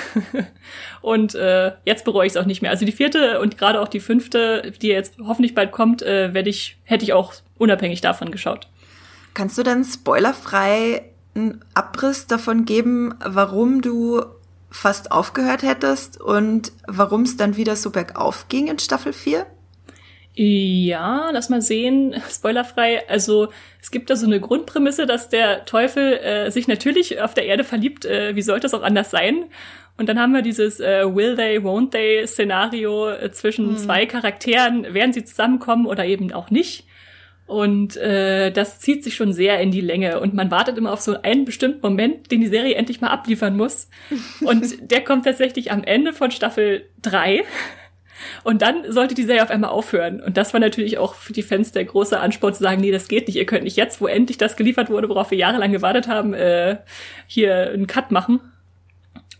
und 1.00 1.34
äh, 1.34 1.72
jetzt 1.84 2.04
bereue 2.04 2.26
ich 2.26 2.32
es 2.32 2.36
auch 2.36 2.46
nicht 2.46 2.62
mehr. 2.62 2.70
Also 2.70 2.84
die 2.84 2.92
vierte 2.92 3.40
und 3.40 3.58
gerade 3.58 3.80
auch 3.80 3.88
die 3.88 4.00
fünfte, 4.00 4.72
die 4.80 4.88
jetzt 4.88 5.16
hoffentlich 5.24 5.54
bald 5.54 5.72
kommt, 5.72 6.02
äh, 6.02 6.32
werde 6.34 6.50
ich, 6.50 6.76
hätte 6.84 7.04
ich 7.04 7.12
auch 7.12 7.34
unabhängig 7.58 8.00
davon 8.00 8.30
geschaut. 8.30 8.68
Kannst 9.34 9.56
du 9.58 9.62
dann 9.62 9.84
spoilerfrei 9.84 11.02
einen 11.34 11.64
Abriss 11.74 12.26
davon 12.26 12.64
geben, 12.64 13.14
warum 13.24 13.80
du 13.80 14.22
fast 14.72 15.12
aufgehört 15.12 15.62
hättest 15.62 16.20
und 16.20 16.72
warum 16.88 17.22
es 17.22 17.36
dann 17.36 17.56
wieder 17.56 17.76
so 17.76 17.90
bergauf 17.90 18.48
ging 18.48 18.66
in 18.66 18.78
Staffel 18.78 19.12
4? 19.12 19.46
Ja, 20.34 21.30
lass 21.30 21.50
mal 21.50 21.60
sehen, 21.60 22.14
spoilerfrei. 22.30 23.06
Also 23.08 23.48
es 23.80 23.90
gibt 23.90 24.08
da 24.08 24.16
so 24.16 24.26
eine 24.26 24.40
Grundprämisse, 24.40 25.06
dass 25.06 25.28
der 25.28 25.66
Teufel 25.66 26.14
äh, 26.14 26.50
sich 26.50 26.68
natürlich 26.68 27.20
auf 27.20 27.34
der 27.34 27.44
Erde 27.44 27.64
verliebt. 27.64 28.06
Äh, 28.06 28.34
wie 28.34 28.42
sollte 28.42 28.66
es 28.66 28.74
auch 28.74 28.82
anders 28.82 29.10
sein? 29.10 29.44
Und 29.98 30.08
dann 30.08 30.18
haben 30.18 30.32
wir 30.32 30.40
dieses 30.40 30.80
äh, 30.80 31.04
Will 31.14 31.36
they, 31.36 31.58
won't 31.58 31.90
they 31.90 32.26
Szenario 32.26 33.10
äh, 33.10 33.30
zwischen 33.30 33.70
hm. 33.70 33.76
zwei 33.76 34.06
Charakteren. 34.06 34.94
Werden 34.94 35.12
sie 35.12 35.24
zusammenkommen 35.24 35.86
oder 35.86 36.06
eben 36.06 36.32
auch 36.32 36.50
nicht? 36.50 36.86
Und 37.52 37.98
äh, 37.98 38.50
das 38.50 38.80
zieht 38.80 39.04
sich 39.04 39.14
schon 39.14 39.34
sehr 39.34 39.60
in 39.60 39.70
die 39.70 39.82
Länge. 39.82 40.20
Und 40.20 40.32
man 40.32 40.50
wartet 40.50 40.78
immer 40.78 40.90
auf 40.90 41.02
so 41.02 41.20
einen 41.20 41.44
bestimmten 41.44 41.82
Moment, 41.82 42.30
den 42.30 42.40
die 42.40 42.46
Serie 42.46 42.76
endlich 42.76 43.02
mal 43.02 43.10
abliefern 43.10 43.58
muss. 43.58 43.90
Und 44.40 44.90
der 44.90 45.04
kommt 45.04 45.26
tatsächlich 45.26 45.70
am 45.70 45.84
Ende 45.84 46.14
von 46.14 46.30
Staffel 46.30 46.86
drei. 47.02 47.44
Und 48.42 48.62
dann 48.62 48.90
sollte 48.90 49.14
die 49.14 49.24
Serie 49.24 49.42
auf 49.42 49.50
einmal 49.50 49.68
aufhören. 49.68 50.22
Und 50.22 50.38
das 50.38 50.54
war 50.54 50.60
natürlich 50.60 50.96
auch 50.96 51.14
für 51.14 51.34
die 51.34 51.42
Fans 51.42 51.72
der 51.72 51.84
große 51.84 52.18
Ansporn 52.18 52.54
zu 52.54 52.62
sagen, 52.62 52.80
nee, 52.80 52.90
das 52.90 53.08
geht 53.08 53.26
nicht. 53.26 53.36
Ihr 53.36 53.44
könnt 53.44 53.64
nicht 53.64 53.76
jetzt, 53.76 54.00
wo 54.00 54.06
endlich 54.06 54.38
das 54.38 54.56
geliefert 54.56 54.88
wurde, 54.88 55.10
worauf 55.10 55.30
wir 55.30 55.36
jahrelang 55.36 55.72
gewartet 55.72 56.08
haben, 56.08 56.32
äh, 56.32 56.78
hier 57.26 57.70
einen 57.70 57.86
Cut 57.86 58.12
machen. 58.12 58.40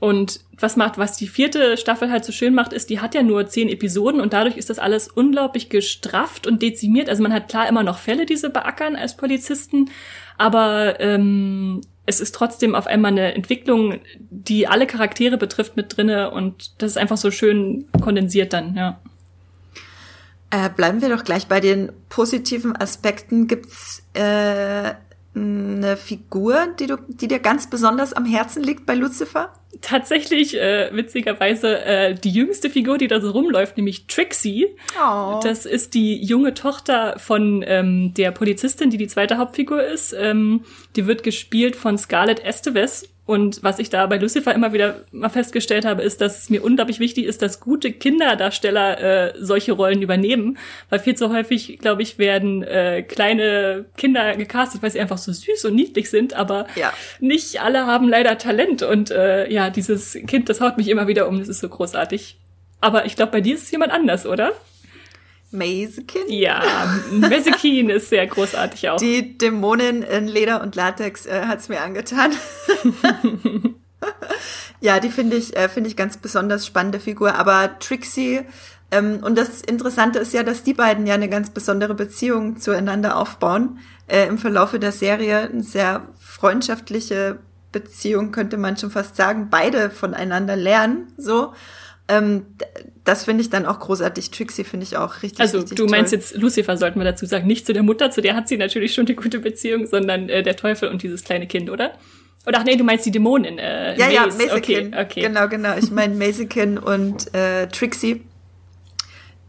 Und 0.02 0.40
was 0.59 0.75
macht, 0.75 0.99
was 0.99 1.16
die 1.16 1.28
vierte 1.28 1.76
Staffel 1.76 2.11
halt 2.11 2.25
so 2.25 2.32
schön 2.32 2.54
macht, 2.54 2.73
ist, 2.73 2.90
die 2.90 2.99
hat 2.99 3.14
ja 3.14 3.23
nur 3.23 3.47
zehn 3.47 3.68
Episoden 3.68 4.21
und 4.21 4.32
dadurch 4.32 4.56
ist 4.56 4.68
das 4.68 4.80
alles 4.80 5.06
unglaublich 5.06 5.68
gestrafft 5.68 6.49
und 6.49 6.61
dezimiert. 6.61 7.09
Also 7.09 7.23
man 7.23 7.32
hat 7.32 7.49
klar 7.49 7.68
immer 7.68 7.85
noch 7.85 7.99
Fälle, 7.99 8.26
die 8.26 8.35
sie 8.35 8.50
beackern 8.50 8.97
als 8.97 9.16
Polizisten, 9.16 9.92
aber 10.38 10.99
ähm, 10.99 11.82
es 12.04 12.21
ist 12.21 12.35
trotzdem 12.35 12.75
auf 12.75 12.88
einmal 12.88 13.12
eine 13.12 13.32
Entwicklung, 13.35 14.00
die 14.18 14.66
alle 14.66 14.88
Charaktere 14.88 15.37
betrifft 15.37 15.76
mit 15.76 15.97
drinne 15.97 16.32
und 16.32 16.82
das 16.82 16.90
ist 16.90 16.99
einfach 16.99 17.16
so 17.16 17.30
schön 17.30 17.87
kondensiert 18.00 18.52
dann, 18.52 18.75
ja. 18.75 19.00
Äh, 20.50 20.68
bleiben 20.68 21.00
wir 21.00 21.11
doch 21.11 21.23
gleich 21.23 21.47
bei 21.47 21.61
den 21.61 21.92
positiven 22.09 22.75
Aspekten. 22.75 23.47
Gibt's 23.47 24.02
äh, 24.14 24.94
eine 25.34 25.96
Figur, 25.96 26.68
die 26.78 26.86
du, 26.86 26.96
die 27.08 27.28
dir 27.28 27.38
ganz 27.38 27.68
besonders 27.70 28.12
am 28.12 28.26
Herzen 28.26 28.62
liegt 28.62 28.84
bei 28.84 28.94
Lucifer? 28.94 29.52
Tatsächlich, 29.80 30.54
äh, 30.54 30.90
witzigerweise, 30.92 31.82
äh, 31.84 32.14
die 32.14 32.30
jüngste 32.30 32.68
Figur, 32.68 32.98
die 32.98 33.08
da 33.08 33.20
so 33.20 33.30
rumläuft, 33.30 33.78
nämlich 33.78 34.06
Trixie. 34.06 34.66
Oh. 35.02 35.40
Das 35.42 35.64
ist 35.64 35.94
die 35.94 36.22
junge 36.22 36.52
Tochter 36.52 37.18
von 37.18 37.64
ähm, 37.66 38.12
der 38.14 38.32
Polizistin, 38.32 38.90
die 38.90 38.98
die 38.98 39.06
zweite 39.06 39.38
Hauptfigur 39.38 39.82
ist. 39.82 40.14
Ähm, 40.18 40.64
die 40.94 41.06
wird 41.06 41.22
gespielt 41.22 41.76
von 41.76 41.96
Scarlett 41.96 42.44
Esteves. 42.44 43.08
Und 43.25 43.62
was 43.62 43.79
ich 43.79 43.88
da 43.88 44.05
bei 44.07 44.17
Lucifer 44.17 44.52
immer 44.52 44.73
wieder 44.73 45.02
mal 45.12 45.29
festgestellt 45.29 45.85
habe, 45.85 46.02
ist, 46.02 46.21
dass 46.21 46.38
es 46.38 46.50
mir 46.50 46.64
unglaublich 46.64 46.99
wichtig 46.99 47.26
ist, 47.26 47.41
dass 47.41 47.61
gute 47.61 47.93
Kinderdarsteller 47.93 49.00
äh, 49.00 49.35
solche 49.38 49.73
Rollen 49.73 50.02
übernehmen. 50.02 50.59
Weil 50.91 50.99
viel 50.99 51.14
zu 51.14 51.33
häufig, 51.33 51.79
glaube 51.79 52.02
ich, 52.02 52.19
werden 52.19 52.64
äh, 52.64 53.02
kleine 53.02 53.85
Kinder 53.97 54.37
gecastet, 54.37 54.83
weil 54.83 54.91
sie 54.91 55.00
einfach 55.00 55.19
so 55.19 55.33
süß 55.33 55.64
und 55.67 55.76
niedlich 55.76 56.11
sind. 56.11 56.35
Aber 56.35 56.67
ja. 56.75 56.93
nicht 57.21 57.61
alle 57.62 57.87
haben 57.87 58.09
leider 58.09 58.38
Talent. 58.38 58.83
Und 58.83 59.12
äh, 59.12 59.49
ja, 59.50 59.71
dieses 59.71 60.14
Kind, 60.26 60.49
das 60.49 60.61
haut 60.61 60.76
mich 60.76 60.88
immer 60.88 61.07
wieder 61.07 61.29
um. 61.29 61.38
Das 61.38 61.49
ist 61.49 61.61
so 61.61 61.69
großartig. 61.69 62.38
Aber 62.81 63.07
ich 63.07 63.14
glaube, 63.14 63.31
bei 63.31 63.41
dir 63.41 63.55
ist 63.55 63.62
es 63.62 63.71
jemand 63.71 63.93
anders, 63.93 64.26
oder? 64.26 64.52
Mazekin? 65.52 66.23
Ja, 66.28 66.62
Mazekin 67.11 67.90
ist 67.90 68.09
sehr 68.09 68.26
großartig 68.26 68.88
auch. 68.88 68.97
Die 68.97 69.37
Dämonin 69.37 70.02
in 70.02 70.26
Leder 70.26 70.62
und 70.62 70.75
Latex 70.75 71.26
äh, 71.26 71.42
hat's 71.47 71.68
mir 71.68 71.80
angetan. 71.80 72.32
ja, 74.80 74.99
die 75.00 75.11
finde 75.11 75.37
ich, 75.37 75.56
äh, 75.56 75.68
finde 75.68 75.90
ich 75.90 75.97
ganz 75.97 76.16
besonders 76.16 76.66
spannende 76.66 77.00
Figur. 77.00 77.35
Aber 77.35 77.78
Trixie, 77.78 78.40
ähm, 78.92 79.21
und 79.23 79.37
das 79.37 79.62
Interessante 79.62 80.18
ist 80.18 80.35
ja, 80.35 80.42
dass 80.42 80.62
die 80.62 80.75
beiden 80.75 81.06
ja 81.06 81.14
eine 81.14 81.28
ganz 81.28 81.50
besondere 81.50 81.94
Beziehung 81.94 82.59
zueinander 82.59 83.16
aufbauen. 83.16 83.78
Äh, 84.06 84.26
Im 84.26 84.38
Verlaufe 84.38 84.78
der 84.78 84.92
Serie 84.92 85.49
eine 85.50 85.62
sehr 85.62 86.09
freundschaftliche 86.18 87.38
Beziehung, 87.73 88.32
könnte 88.32 88.59
man 88.59 88.76
schon 88.76 88.90
fast 88.90 89.16
sagen. 89.16 89.49
Beide 89.50 89.90
voneinander 89.90 90.56
lernen, 90.56 91.12
so. 91.16 91.54
Ähm, 92.09 92.47
das 93.04 93.25
finde 93.25 93.42
ich 93.42 93.50
dann 93.50 93.66
auch 93.66 93.80
großartig. 93.80 94.30
Trixie 94.30 94.64
finde 94.64 94.85
ich 94.85 94.97
auch 94.97 95.23
richtig. 95.23 95.40
Also 95.40 95.59
richtig 95.59 95.78
du 95.78 95.87
meinst 95.87 96.12
toll. 96.12 96.21
jetzt 96.21 96.37
Lucifer, 96.37 96.76
sollten 96.76 96.99
wir 96.99 97.04
dazu 97.04 97.26
sagen, 97.26 97.47
nicht 97.47 97.66
zu 97.66 97.73
der 97.73 97.82
Mutter, 97.82 98.11
zu 98.11 98.21
der 98.21 98.35
hat 98.37 98.49
sie 98.49 98.56
natürlich 98.56 98.94
schon 98.94 99.06
eine 99.06 99.14
gute 99.14 99.38
Beziehung, 99.38 99.87
sondern 99.87 100.28
äh, 100.28 100.42
der 100.42 100.56
Teufel 100.56 100.88
und 100.88 101.02
dieses 101.02 101.25
kleine 101.25 101.47
Kind, 101.47 101.71
oder? 101.71 101.92
Oder 102.47 102.59
ach 102.59 102.64
nee, 102.64 102.76
du 102.76 102.85
meinst 102.85 103.06
die 103.06 103.12
Dämonin. 103.12 103.59
Äh, 103.59 103.97
ja, 103.97 104.06
Maze. 104.06 104.12
ja, 104.12 104.26
Mazekin. 104.26 104.88
Okay, 104.88 105.00
okay. 105.00 105.21
Genau, 105.23 105.49
genau. 105.49 105.76
Ich 105.76 105.90
meine 105.90 106.14
Mazekin 106.14 106.78
und 106.78 107.32
äh, 107.35 107.68
Trixie, 107.68 108.25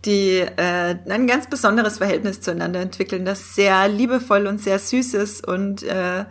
die 0.05 0.37
äh, 0.39 0.95
ein 1.09 1.27
ganz 1.27 1.49
besonderes 1.49 1.97
Verhältnis 1.97 2.41
zueinander 2.41 2.81
entwickeln, 2.81 3.25
das 3.25 3.55
sehr 3.55 3.87
liebevoll 3.87 4.45
und 4.45 4.61
sehr 4.61 4.77
süß 4.77 5.15
ist 5.15 5.47
und 5.47 5.81
äh, 5.83 6.25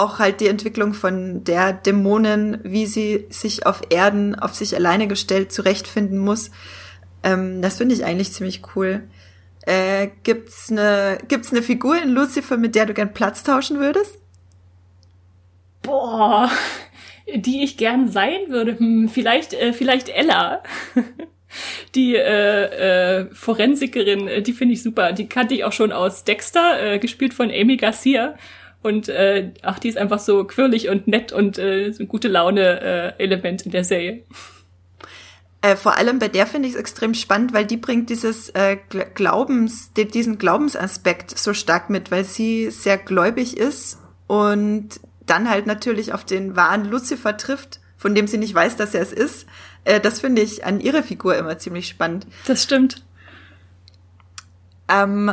auch 0.00 0.18
halt 0.18 0.40
die 0.40 0.48
Entwicklung 0.48 0.94
von 0.94 1.44
der 1.44 1.72
Dämonin, 1.72 2.58
wie 2.62 2.86
sie 2.86 3.26
sich 3.28 3.66
auf 3.66 3.82
Erden, 3.90 4.34
auf 4.34 4.54
sich 4.54 4.74
alleine 4.74 5.06
gestellt 5.06 5.52
zurechtfinden 5.52 6.18
muss. 6.18 6.50
Ähm, 7.22 7.62
das 7.62 7.78
finde 7.78 7.94
ich 7.94 8.04
eigentlich 8.04 8.32
ziemlich 8.32 8.62
cool. 8.74 9.02
Äh, 9.66 10.08
gibt's 10.22 10.70
eine 10.70 11.18
gibt's 11.28 11.52
eine 11.52 11.62
Figur 11.62 12.00
in 12.02 12.10
Lucifer, 12.10 12.56
mit 12.56 12.74
der 12.74 12.86
du 12.86 12.94
gern 12.94 13.12
Platz 13.12 13.42
tauschen 13.42 13.78
würdest? 13.78 14.18
Boah, 15.82 16.50
die 17.34 17.62
ich 17.62 17.76
gern 17.76 18.08
sein 18.08 18.48
würde. 18.48 18.78
Hm, 18.78 19.08
vielleicht 19.08 19.52
äh, 19.52 19.72
vielleicht 19.72 20.08
Ella. 20.08 20.62
die 21.94 22.16
äh, 22.16 23.20
äh, 23.20 23.34
Forensikerin, 23.34 24.28
äh, 24.28 24.42
die 24.42 24.52
finde 24.52 24.74
ich 24.74 24.82
super. 24.82 25.12
Die 25.12 25.28
kannte 25.28 25.54
ich 25.54 25.64
auch 25.64 25.72
schon 25.72 25.92
aus 25.92 26.24
Dexter, 26.24 26.94
äh, 26.94 26.98
gespielt 26.98 27.34
von 27.34 27.50
Amy 27.50 27.76
Garcia. 27.76 28.36
Und 28.82 29.08
äh, 29.08 29.52
ach, 29.62 29.78
die 29.78 29.88
ist 29.88 29.98
einfach 29.98 30.18
so 30.18 30.44
quirlig 30.44 30.88
und 30.88 31.06
nett 31.06 31.32
und 31.32 31.58
äh, 31.58 31.92
so 31.92 32.02
ein 32.02 32.08
gute 32.08 32.28
Laune-Element 32.28 33.62
äh, 33.62 33.64
in 33.64 33.70
der 33.70 33.84
Serie. 33.84 34.24
Äh, 35.62 35.76
vor 35.76 35.98
allem 35.98 36.18
bei 36.18 36.28
der 36.28 36.46
finde 36.46 36.68
ich 36.68 36.74
es 36.74 36.80
extrem 36.80 37.12
spannend, 37.12 37.52
weil 37.52 37.66
die 37.66 37.76
bringt 37.76 38.08
dieses 38.08 38.48
äh, 38.50 38.78
Glaubens, 39.14 39.92
diesen 39.92 40.38
Glaubensaspekt 40.38 41.38
so 41.38 41.52
stark 41.52 41.90
mit, 41.90 42.10
weil 42.10 42.24
sie 42.24 42.70
sehr 42.70 42.96
gläubig 42.96 43.58
ist 43.58 43.98
und 44.26 45.00
dann 45.26 45.50
halt 45.50 45.66
natürlich 45.66 46.14
auf 46.14 46.24
den 46.24 46.56
wahren 46.56 46.86
Lucifer 46.86 47.36
trifft, 47.36 47.80
von 47.98 48.14
dem 48.14 48.26
sie 48.26 48.38
nicht 48.38 48.54
weiß, 48.54 48.76
dass 48.76 48.94
er 48.94 49.02
es 49.02 49.12
ist. 49.12 49.46
Äh, 49.84 50.00
das 50.00 50.20
finde 50.20 50.40
ich 50.40 50.64
an 50.64 50.80
ihrer 50.80 51.02
Figur 51.02 51.36
immer 51.36 51.58
ziemlich 51.58 51.88
spannend. 51.88 52.26
Das 52.46 52.62
stimmt. 52.62 53.04
Ähm, 54.88 55.30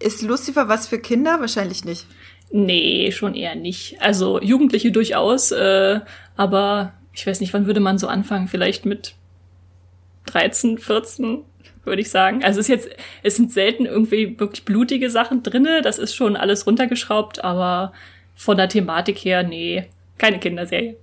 ist 0.00 0.22
Lucifer 0.22 0.68
was 0.68 0.88
für 0.88 0.98
Kinder? 0.98 1.40
Wahrscheinlich 1.40 1.84
nicht. 1.84 2.06
Nee, 2.56 3.10
schon 3.10 3.34
eher 3.34 3.56
nicht. 3.56 4.00
Also 4.00 4.40
Jugendliche 4.40 4.92
durchaus, 4.92 5.50
äh, 5.50 5.98
aber 6.36 6.92
ich 7.12 7.26
weiß 7.26 7.40
nicht, 7.40 7.52
wann 7.52 7.66
würde 7.66 7.80
man 7.80 7.98
so 7.98 8.06
anfangen? 8.06 8.46
Vielleicht 8.46 8.86
mit 8.86 9.16
13, 10.26 10.78
14, 10.78 11.42
würde 11.82 12.00
ich 12.00 12.10
sagen. 12.10 12.44
Also 12.44 12.60
es 12.60 12.68
ist 12.68 12.84
jetzt, 12.84 12.88
es 13.24 13.34
sind 13.34 13.50
selten 13.50 13.86
irgendwie 13.86 14.38
wirklich 14.38 14.64
blutige 14.64 15.10
Sachen 15.10 15.42
drinne. 15.42 15.82
Das 15.82 15.98
ist 15.98 16.14
schon 16.14 16.36
alles 16.36 16.64
runtergeschraubt, 16.64 17.42
aber 17.42 17.92
von 18.36 18.56
der 18.56 18.68
Thematik 18.68 19.18
her, 19.24 19.42
nee, 19.42 19.86
keine 20.16 20.38
Kinderserie. 20.38 20.94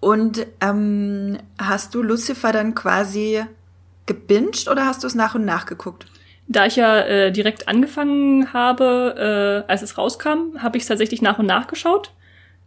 Und 0.00 0.46
ähm, 0.62 1.36
hast 1.58 1.94
du 1.94 2.00
Lucifer 2.00 2.52
dann 2.52 2.74
quasi 2.74 3.42
gebinged 4.06 4.66
oder 4.66 4.86
hast 4.86 5.02
du 5.02 5.08
es 5.08 5.14
nach 5.14 5.34
und 5.34 5.44
nach 5.44 5.66
geguckt? 5.66 6.06
Da 6.46 6.66
ich 6.66 6.76
ja 6.76 7.00
äh, 7.00 7.32
direkt 7.32 7.68
angefangen 7.68 8.52
habe, 8.52 9.64
äh, 9.66 9.70
als 9.70 9.82
es 9.82 9.96
rauskam, 9.96 10.58
habe 10.58 10.76
ich 10.76 10.86
tatsächlich 10.86 11.22
nach 11.22 11.38
und 11.38 11.46
nach 11.46 11.66
geschaut. 11.66 12.12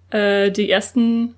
Äh, 0.10 0.52
die 0.52 0.70
ersten 0.70 1.36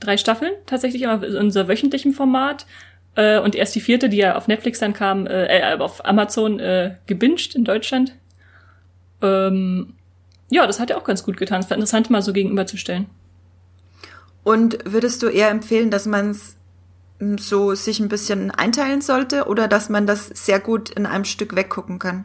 drei 0.00 0.16
Staffeln 0.16 0.52
tatsächlich 0.66 1.02
immer 1.02 1.22
in 1.22 1.36
unser 1.36 1.68
wöchentlichen 1.68 2.12
Format. 2.12 2.66
Äh, 3.14 3.40
und 3.40 3.54
erst 3.54 3.74
die 3.74 3.80
vierte, 3.80 4.08
die 4.08 4.18
ja 4.18 4.36
auf 4.36 4.48
Netflix 4.48 4.78
dann 4.78 4.92
kam, 4.92 5.26
äh, 5.26 5.74
äh, 5.74 5.78
auf 5.78 6.04
Amazon 6.06 6.60
äh, 6.60 6.96
gebinged 7.06 7.54
in 7.54 7.64
Deutschland. 7.64 8.14
Ähm, 9.20 9.94
ja, 10.50 10.66
das 10.66 10.80
hat 10.80 10.90
ja 10.90 10.96
auch 10.96 11.04
ganz 11.04 11.24
gut 11.24 11.36
getan. 11.36 11.60
Es 11.60 11.70
war 11.70 11.76
interessant, 11.76 12.10
mal 12.10 12.22
so 12.22 12.32
gegenüberzustellen. 12.32 13.06
Und 14.44 14.78
würdest 14.84 15.22
du 15.22 15.28
eher 15.28 15.50
empfehlen, 15.50 15.90
dass 15.90 16.06
man 16.06 16.30
es 16.30 16.56
so 17.38 17.74
sich 17.74 18.00
ein 18.00 18.08
bisschen 18.08 18.50
einteilen 18.50 19.00
sollte 19.00 19.46
oder 19.46 19.68
dass 19.68 19.88
man 19.88 20.06
das 20.06 20.26
sehr 20.26 20.60
gut 20.60 20.90
in 20.90 21.06
einem 21.06 21.24
Stück 21.24 21.54
weggucken 21.54 21.98
kann? 21.98 22.24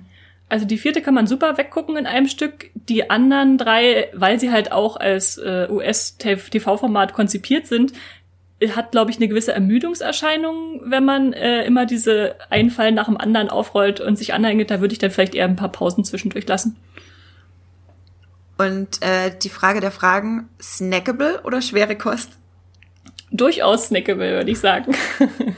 Also 0.50 0.66
die 0.66 0.78
vierte 0.78 1.02
kann 1.02 1.14
man 1.14 1.28
super 1.28 1.58
weggucken 1.58 1.98
in 1.98 2.06
einem 2.06 2.28
Stück. 2.28 2.72
Die 2.74 3.10
anderen 3.10 3.58
drei, 3.58 4.10
weil 4.14 4.40
sie 4.40 4.52
halt 4.52 4.72
auch 4.72 4.96
als 4.96 5.38
äh, 5.38 5.68
US-TV-Format 5.70 7.14
konzipiert 7.14 7.68
sind, 7.68 7.94
hat, 8.76 8.92
glaube 8.92 9.12
ich, 9.12 9.18
eine 9.18 9.28
gewisse 9.28 9.54
Ermüdungserscheinung, 9.54 10.82
wenn 10.86 11.06
man 11.06 11.34
äh, 11.34 11.64
immer 11.66 11.86
diese 11.86 12.36
einen 12.50 12.72
Fall 12.72 12.92
nach 12.92 13.06
dem 13.06 13.18
anderen 13.18 13.50
aufrollt 13.50 14.00
und 14.00 14.18
sich 14.18 14.34
anhängt. 14.34 14.72
Da 14.72 14.82
würde 14.82 14.94
ich 14.94 15.00
dann 15.00 15.12
vielleicht 15.12 15.36
eher 15.36 15.46
ein 15.46 15.58
paar 15.58 15.72
Pausen 15.72 16.04
zwischendurch 16.04 16.48
lassen. 16.48 16.78
Und 18.58 19.02
äh, 19.04 19.32
die 19.38 19.50
Frage 19.50 19.82
der 19.82 19.92
Fragen, 19.92 20.50
snackable 20.60 21.42
oder 21.44 21.62
schwere 21.62 21.96
Kost? 21.96 22.40
Durchaus 23.32 23.88
snackable, 23.88 24.32
würde 24.32 24.52
ich 24.52 24.60
sagen. 24.60 24.96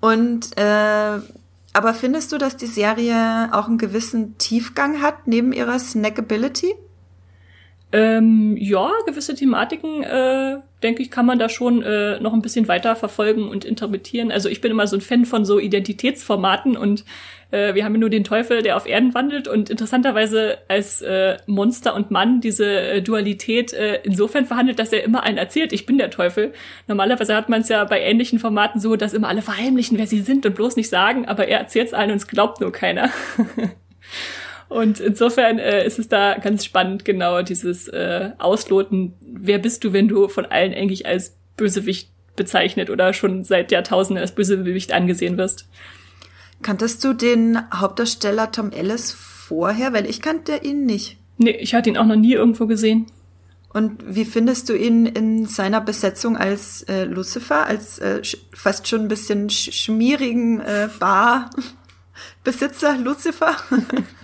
Und 0.00 0.56
äh, 0.58 1.18
aber 1.72 1.92
findest 1.94 2.30
du, 2.32 2.38
dass 2.38 2.56
die 2.56 2.66
Serie 2.66 3.48
auch 3.52 3.66
einen 3.66 3.78
gewissen 3.78 4.38
Tiefgang 4.38 5.02
hat 5.02 5.26
neben 5.26 5.52
ihrer 5.52 5.78
Snackability? 5.78 6.74
Ähm, 7.94 8.56
ja, 8.56 8.90
gewisse 9.06 9.36
Thematiken, 9.36 10.02
äh, 10.02 10.56
denke 10.82 11.00
ich, 11.00 11.12
kann 11.12 11.26
man 11.26 11.38
da 11.38 11.48
schon 11.48 11.80
äh, 11.80 12.18
noch 12.18 12.32
ein 12.32 12.42
bisschen 12.42 12.66
weiter 12.66 12.96
verfolgen 12.96 13.48
und 13.48 13.64
interpretieren. 13.64 14.32
Also 14.32 14.48
ich 14.48 14.60
bin 14.60 14.72
immer 14.72 14.88
so 14.88 14.96
ein 14.96 15.00
Fan 15.00 15.24
von 15.24 15.44
so 15.44 15.60
Identitätsformaten 15.60 16.76
und 16.76 17.04
äh, 17.52 17.72
wir 17.74 17.84
haben 17.84 17.94
ja 17.94 18.00
nur 18.00 18.10
den 18.10 18.24
Teufel, 18.24 18.62
der 18.62 18.76
auf 18.76 18.88
Erden 18.88 19.14
wandelt 19.14 19.46
und 19.46 19.70
interessanterweise 19.70 20.58
als 20.66 21.02
äh, 21.02 21.36
Monster 21.46 21.94
und 21.94 22.10
Mann 22.10 22.40
diese 22.40 22.66
äh, 22.66 23.00
Dualität 23.00 23.72
äh, 23.72 24.00
insofern 24.02 24.44
verhandelt, 24.44 24.80
dass 24.80 24.92
er 24.92 25.04
immer 25.04 25.22
einen 25.22 25.38
erzählt, 25.38 25.72
ich 25.72 25.86
bin 25.86 25.96
der 25.96 26.10
Teufel. 26.10 26.52
Normalerweise 26.88 27.36
hat 27.36 27.48
man 27.48 27.60
es 27.60 27.68
ja 27.68 27.84
bei 27.84 28.00
ähnlichen 28.00 28.40
Formaten 28.40 28.80
so, 28.80 28.96
dass 28.96 29.14
immer 29.14 29.28
alle 29.28 29.42
verheimlichen, 29.42 29.98
wer 29.98 30.08
sie 30.08 30.20
sind 30.20 30.44
und 30.44 30.56
bloß 30.56 30.74
nicht 30.74 30.88
sagen, 30.90 31.28
aber 31.28 31.46
er 31.46 31.60
erzählt 31.60 31.86
es 31.86 31.94
allen 31.94 32.10
und 32.10 32.16
es 32.16 32.26
glaubt 32.26 32.60
nur 32.60 32.72
keiner. 32.72 33.10
Und 34.74 34.98
insofern 34.98 35.60
äh, 35.60 35.86
ist 35.86 36.00
es 36.00 36.08
da 36.08 36.36
ganz 36.36 36.64
spannend, 36.64 37.04
genau 37.04 37.42
dieses 37.42 37.86
äh, 37.86 38.32
Ausloten, 38.38 39.14
wer 39.20 39.58
bist 39.58 39.84
du, 39.84 39.92
wenn 39.92 40.08
du 40.08 40.26
von 40.26 40.46
allen 40.46 40.74
eigentlich 40.74 41.06
als 41.06 41.36
Bösewicht 41.56 42.10
bezeichnet 42.34 42.90
oder 42.90 43.12
schon 43.12 43.44
seit 43.44 43.70
Jahrtausenden 43.70 44.20
als 44.20 44.34
Bösewicht 44.34 44.92
angesehen 44.92 45.38
wirst. 45.38 45.68
Kanntest 46.62 47.04
du 47.04 47.12
den 47.12 47.56
Hauptdarsteller 47.72 48.50
Tom 48.50 48.72
Ellis 48.72 49.12
vorher? 49.12 49.92
Weil 49.92 50.10
ich 50.10 50.20
kannte 50.20 50.56
ihn 50.64 50.86
nicht. 50.86 51.18
Nee, 51.38 51.52
ich 51.52 51.72
hatte 51.72 51.90
ihn 51.90 51.96
auch 51.96 52.06
noch 52.06 52.16
nie 52.16 52.32
irgendwo 52.32 52.66
gesehen. 52.66 53.06
Und 53.72 54.02
wie 54.04 54.24
findest 54.24 54.68
du 54.68 54.76
ihn 54.76 55.06
in 55.06 55.46
seiner 55.46 55.82
Besetzung 55.82 56.36
als 56.36 56.82
äh, 56.88 57.04
Lucifer, 57.04 57.66
als 57.66 58.00
äh, 58.00 58.22
fast 58.52 58.88
schon 58.88 59.02
ein 59.02 59.08
bisschen 59.08 59.50
sch 59.50 59.72
schmierigen 59.72 60.58
äh, 60.58 60.88
Barbesitzer 60.98 62.98
Lucifer? 62.98 63.54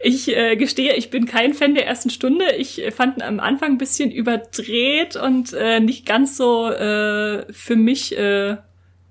Ich 0.00 0.34
äh, 0.34 0.56
gestehe, 0.56 0.94
ich 0.94 1.10
bin 1.10 1.26
kein 1.26 1.54
Fan 1.54 1.74
der 1.74 1.86
ersten 1.86 2.10
Stunde. 2.10 2.54
Ich 2.56 2.82
fand 2.94 3.18
ihn 3.18 3.22
am 3.22 3.40
Anfang 3.40 3.72
ein 3.72 3.78
bisschen 3.78 4.10
überdreht 4.10 5.16
und 5.16 5.52
äh, 5.52 5.80
nicht 5.80 6.06
ganz 6.06 6.36
so 6.36 6.70
äh, 6.70 7.52
für 7.52 7.76
mich 7.76 8.16
äh, 8.16 8.56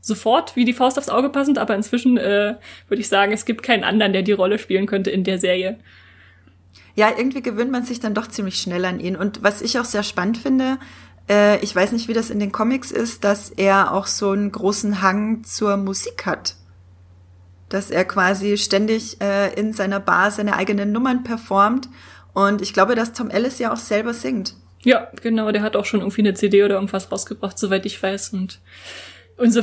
sofort 0.02 0.56
wie 0.56 0.66
die 0.66 0.74
Faust 0.74 0.98
aufs 1.00 1.10
Auge 1.10 1.30
passend, 1.30 1.58
aber 1.58 1.76
inzwischen 1.76 2.18
äh, 2.18 2.56
würde 2.88 3.02
ich 3.02 3.08
sagen, 3.08 3.32
es 3.32 3.46
gibt 3.46 3.64
keinen 3.64 3.84
anderen, 3.84 4.14
der 4.14 4.22
die 4.22 4.34
Rolle 4.34 4.60
spielen 4.60 4.86
könnte 4.86 5.10
in 5.10 5.24
der 5.24 5.40
Serie. 5.40 5.80
Ja, 6.96 7.12
irgendwie 7.18 7.42
gewöhnt 7.42 7.72
man 7.72 7.84
sich 7.84 8.00
dann 8.00 8.14
doch 8.14 8.28
ziemlich 8.28 8.56
schnell 8.56 8.86
an 8.86 9.00
ihn. 9.00 9.16
Und 9.16 9.44
was 9.44 9.62
ich 9.62 9.80
auch 9.80 9.86
sehr 9.86 10.04
spannend 10.04 10.38
finde, 10.38 10.78
äh, 11.28 11.60
ich 11.64 11.76
weiß 11.76 11.92
nicht, 11.92 12.08
wie 12.08 12.14
das 12.14 12.30
in 12.30 12.40
den 12.40 12.52
Comics 12.52 12.92
ist, 12.92 13.24
dass 13.24 13.50
er 13.50 13.94
auch 13.94 14.08
so 14.08 14.30
einen 14.30 14.52
großen 14.52 15.02
Hang 15.02 15.44
zur 15.44 15.78
Musik 15.78 16.26
hat. 16.26 16.56
Dass 17.76 17.92
er 17.92 18.06
quasi 18.06 18.58
ständig 18.58 19.20
äh, 19.22 19.54
in 19.60 19.74
seiner 19.74 20.00
Bar 20.00 20.32
seine 20.32 20.56
eigenen 20.56 20.94
Nummern 20.94 21.24
performt. 21.24 21.90
Und 22.34 22.62
ich 22.62 22.74
glaube, 22.74 22.96
dass 22.96 23.12
Tom 23.12 23.30
Ellis 23.30 23.60
ja 23.60 23.74
auch 23.74 23.78
selber 23.78 24.14
singt. 24.14 24.56
Ja, 24.84 25.10
genau, 25.22 25.52
der 25.52 25.62
hat 25.62 25.76
auch 25.76 25.84
schon 25.84 26.00
irgendwie 26.00 26.22
eine 26.22 26.36
CD 26.36 26.64
oder 26.64 26.76
irgendwas 26.76 27.12
rausgebracht, 27.12 27.60
soweit 27.60 27.86
ich 27.86 28.02
weiß. 28.02 28.30
Und 28.30 28.62
umso, 29.36 29.60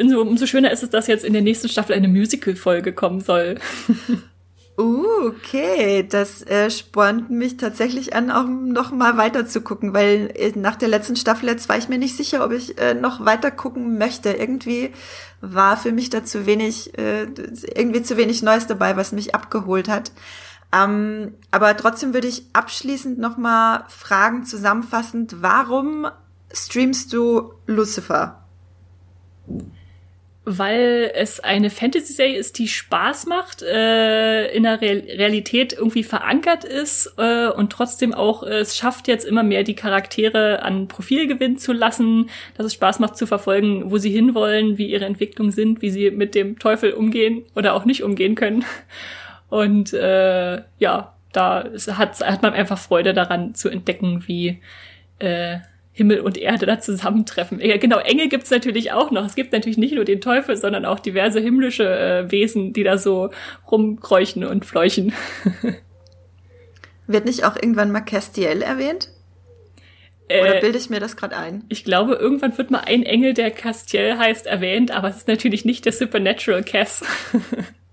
umso, 0.00 0.20
umso 0.20 0.46
schöner 0.46 0.70
ist 0.70 0.84
es, 0.84 0.90
dass 0.90 1.08
jetzt 1.08 1.24
in 1.24 1.32
der 1.32 1.42
nächsten 1.42 1.68
Staffel 1.68 1.96
eine 1.96 2.06
Musical-Folge 2.06 2.92
kommen 2.92 3.20
soll. 3.20 3.56
Uh, 4.78 5.28
okay, 5.28 6.06
das 6.06 6.42
äh, 6.42 6.70
spornt 6.70 7.30
mich 7.30 7.56
tatsächlich 7.56 8.14
an, 8.14 8.30
auch 8.30 8.46
noch 8.46 8.92
mal 8.92 9.16
weiter 9.16 9.46
zu 9.46 9.62
gucken, 9.62 9.94
weil 9.94 10.30
äh, 10.34 10.52
nach 10.54 10.76
der 10.76 10.88
letzten 10.88 11.16
Staffel 11.16 11.48
jetzt 11.48 11.70
war 11.70 11.78
ich 11.78 11.88
mir 11.88 11.96
nicht 11.96 12.14
sicher, 12.14 12.44
ob 12.44 12.52
ich 12.52 12.78
äh, 12.78 12.92
noch 12.92 13.24
weiter 13.24 13.50
gucken 13.50 13.96
möchte. 13.96 14.32
Irgendwie 14.32 14.92
war 15.40 15.78
für 15.78 15.92
mich 15.92 16.10
da 16.10 16.24
zu 16.24 16.44
wenig, 16.44 16.96
äh, 16.98 17.22
irgendwie 17.74 18.02
zu 18.02 18.18
wenig 18.18 18.42
Neues 18.42 18.66
dabei, 18.66 18.98
was 18.98 19.12
mich 19.12 19.34
abgeholt 19.34 19.88
hat. 19.88 20.12
Ähm, 20.74 21.34
aber 21.50 21.74
trotzdem 21.78 22.12
würde 22.12 22.28
ich 22.28 22.44
abschließend 22.52 23.18
noch 23.18 23.38
mal 23.38 23.84
fragen, 23.88 24.44
zusammenfassend, 24.44 25.40
warum 25.40 26.06
streamst 26.52 27.14
du 27.14 27.54
Lucifer? 27.66 28.44
Weil 30.48 31.10
es 31.12 31.40
eine 31.40 31.70
Fantasy-Serie 31.70 32.38
ist, 32.38 32.58
die 32.60 32.68
Spaß 32.68 33.26
macht, 33.26 33.62
äh, 33.62 34.46
in 34.54 34.62
der 34.62 34.80
Re 34.80 35.02
Realität 35.08 35.72
irgendwie 35.72 36.04
verankert 36.04 36.64
ist 36.64 37.14
äh, 37.18 37.48
und 37.48 37.72
trotzdem 37.72 38.14
auch 38.14 38.44
äh, 38.44 38.60
es 38.60 38.76
schafft 38.76 39.08
jetzt 39.08 39.26
immer 39.26 39.42
mehr 39.42 39.64
die 39.64 39.74
Charaktere 39.74 40.62
an 40.62 40.86
Profil 40.86 41.26
gewinnen 41.26 41.58
zu 41.58 41.72
lassen, 41.72 42.30
dass 42.56 42.64
es 42.64 42.74
Spaß 42.74 43.00
macht 43.00 43.16
zu 43.16 43.26
verfolgen, 43.26 43.90
wo 43.90 43.98
sie 43.98 44.10
hinwollen, 44.10 44.78
wie 44.78 44.86
ihre 44.86 45.04
Entwicklungen 45.04 45.50
sind, 45.50 45.82
wie 45.82 45.90
sie 45.90 46.12
mit 46.12 46.36
dem 46.36 46.60
Teufel 46.60 46.92
umgehen 46.92 47.44
oder 47.56 47.74
auch 47.74 47.84
nicht 47.84 48.04
umgehen 48.04 48.36
können. 48.36 48.64
Und 49.48 49.92
äh, 49.94 50.62
ja, 50.78 51.14
da 51.32 51.64
hat, 51.88 52.20
hat 52.20 52.42
man 52.42 52.54
einfach 52.54 52.78
Freude 52.78 53.14
daran 53.14 53.56
zu 53.56 53.68
entdecken, 53.68 54.22
wie 54.26 54.60
äh, 55.18 55.58
Himmel 55.96 56.20
und 56.20 56.36
Erde 56.36 56.66
da 56.66 56.78
zusammentreffen. 56.78 57.58
Ja, 57.58 57.78
genau, 57.78 57.98
Engel 57.98 58.28
gibt's 58.28 58.50
natürlich 58.50 58.92
auch 58.92 59.10
noch. 59.10 59.24
Es 59.24 59.34
gibt 59.34 59.52
natürlich 59.52 59.78
nicht 59.78 59.94
nur 59.94 60.04
den 60.04 60.20
Teufel, 60.20 60.54
sondern 60.54 60.84
auch 60.84 61.00
diverse 61.00 61.40
himmlische 61.40 61.88
äh, 61.88 62.30
Wesen, 62.30 62.74
die 62.74 62.84
da 62.84 62.98
so 62.98 63.30
rumkräuchen 63.70 64.44
und 64.44 64.66
fleuchen. 64.66 65.14
Wird 67.06 67.24
nicht 67.24 67.44
auch 67.44 67.56
irgendwann 67.56 67.92
mal 67.92 68.02
Castiel 68.02 68.60
erwähnt? 68.60 69.08
Oder 70.28 70.58
äh, 70.58 70.60
bilde 70.60 70.76
ich 70.76 70.90
mir 70.90 71.00
das 71.00 71.16
gerade 71.16 71.34
ein? 71.34 71.64
Ich 71.70 71.82
glaube, 71.82 72.16
irgendwann 72.16 72.58
wird 72.58 72.70
mal 72.70 72.80
ein 72.80 73.04
Engel, 73.04 73.32
der 73.32 73.50
Castiel 73.50 74.18
heißt, 74.18 74.46
erwähnt, 74.46 74.90
aber 74.90 75.08
es 75.08 75.18
ist 75.18 75.28
natürlich 75.28 75.64
nicht 75.64 75.86
der 75.86 75.92
Supernatural 75.92 76.62
Cass. 76.62 77.04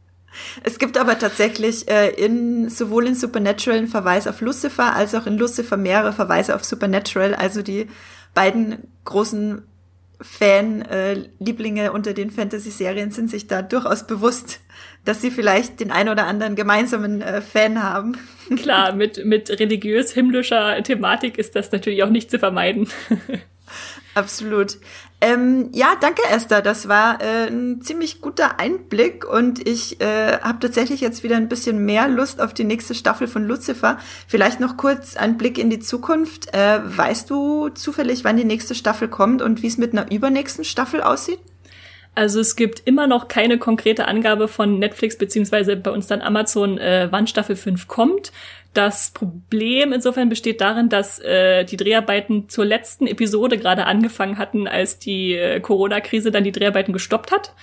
Es 0.64 0.80
gibt 0.80 0.98
aber 0.98 1.18
tatsächlich 1.20 1.88
äh, 1.90 2.10
in 2.10 2.70
sowohl 2.70 3.08
in 3.08 3.16
Supernatural 3.16 3.80
einen 3.80 3.88
Verweis 3.88 4.28
auf 4.28 4.42
Lucifer 4.42 4.96
als 4.96 5.16
auch 5.16 5.26
in 5.26 5.38
Lucifer 5.38 5.78
mehrere 5.78 6.14
Verweise 6.14 6.56
auf 6.56 6.64
Supernatural. 6.64 7.36
Also 7.36 7.62
die 7.62 7.88
beiden 8.34 8.88
großen 9.06 9.62
Fan-Lieblinge 10.22 11.86
äh, 11.86 11.90
unter 11.90 12.14
den 12.14 12.32
Fantasy-Serien 12.32 13.12
sind 13.12 13.30
sich 13.30 13.48
da 13.48 13.62
durchaus 13.62 14.08
bewusst, 14.08 14.62
dass 15.06 15.22
sie 15.22 15.32
vielleicht 15.32 15.80
den 15.80 15.92
ein 15.92 16.08
oder 16.08 16.26
anderen 16.26 16.56
gemeinsamen 16.56 17.22
äh, 17.22 17.42
Fan 17.42 17.84
haben. 17.84 18.18
Klar, 18.56 18.94
mit, 18.94 19.26
mit 19.26 19.50
religiös-himmlischer 19.50 20.82
Thematik 20.84 21.38
ist 21.38 21.56
das 21.56 21.72
natürlich 21.72 22.04
auch 22.04 22.10
nicht 22.10 22.32
zu 22.32 22.40
vermeiden. 22.40 22.88
Absolut. 24.16 24.78
Ähm, 25.24 25.70
ja, 25.72 25.94
danke 26.02 26.22
Esther. 26.30 26.62
Das 26.62 26.90
war 26.90 27.22
äh, 27.22 27.48
ein 27.48 27.82
ziemlich 27.82 28.20
guter 28.20 28.60
Einblick 28.60 29.24
und 29.24 29.66
ich 29.66 30.02
äh, 30.02 30.38
habe 30.42 30.60
tatsächlich 30.60 31.00
jetzt 31.00 31.24
wieder 31.24 31.38
ein 31.38 31.48
bisschen 31.48 31.86
mehr 31.86 32.10
Lust 32.10 32.42
auf 32.42 32.54
die 32.54 32.66
nächste 32.66 32.94
Staffel 32.94 33.28
von 33.28 33.48
Lucifer. 33.48 33.98
Vielleicht 34.28 34.60
noch 34.60 34.76
kurz 34.76 35.16
ein 35.16 35.38
Blick 35.38 35.58
in 35.58 35.70
die 35.70 35.80
Zukunft. 35.80 36.54
Äh, 36.54 36.80
weißt 36.84 37.30
du 37.30 37.70
zufällig, 37.70 38.26
wann 38.26 38.36
die 38.36 38.44
nächste 38.44 38.76
Staffel 38.76 39.08
kommt 39.08 39.42
und 39.42 39.64
wie 39.64 39.68
es 39.68 39.78
mit 39.78 39.94
einer 39.94 40.12
übernächsten 40.12 40.66
Staffel 40.66 41.02
aussieht? 41.02 41.40
Also 42.16 42.42
es 42.42 42.58
gibt 42.58 42.82
immer 42.86 43.08
noch 43.08 43.30
keine 43.30 43.58
konkrete 43.58 44.10
Angabe 44.10 44.50
von 44.50 44.78
Netflix 44.78 45.18
beziehungsweise 45.18 45.78
bei 45.78 45.92
uns 45.92 46.08
dann 46.08 46.22
Amazon, 46.22 46.78
äh, 46.78 47.08
wann 47.12 47.28
Staffel 47.28 47.56
5 47.56 47.88
kommt. 47.88 48.34
Das 48.74 49.12
Problem 49.12 49.94
insofern 49.94 50.30
besteht 50.30 50.60
darin, 50.60 50.90
dass 50.90 51.20
äh, 51.20 51.64
die 51.64 51.78
Dreharbeiten 51.78 52.50
zur 52.50 52.66
letzten 52.66 53.06
Episode 53.06 53.58
gerade 53.58 53.86
angefangen 53.86 54.40
hatten, 54.40 54.68
als 54.68 54.98
die 54.98 55.34
äh, 55.34 55.60
Corona-Krise 55.60 56.32
dann 56.32 56.44
die 56.44 56.52
Dreharbeiten 56.52 56.92
gestoppt 56.92 57.32
hat. 57.32 57.54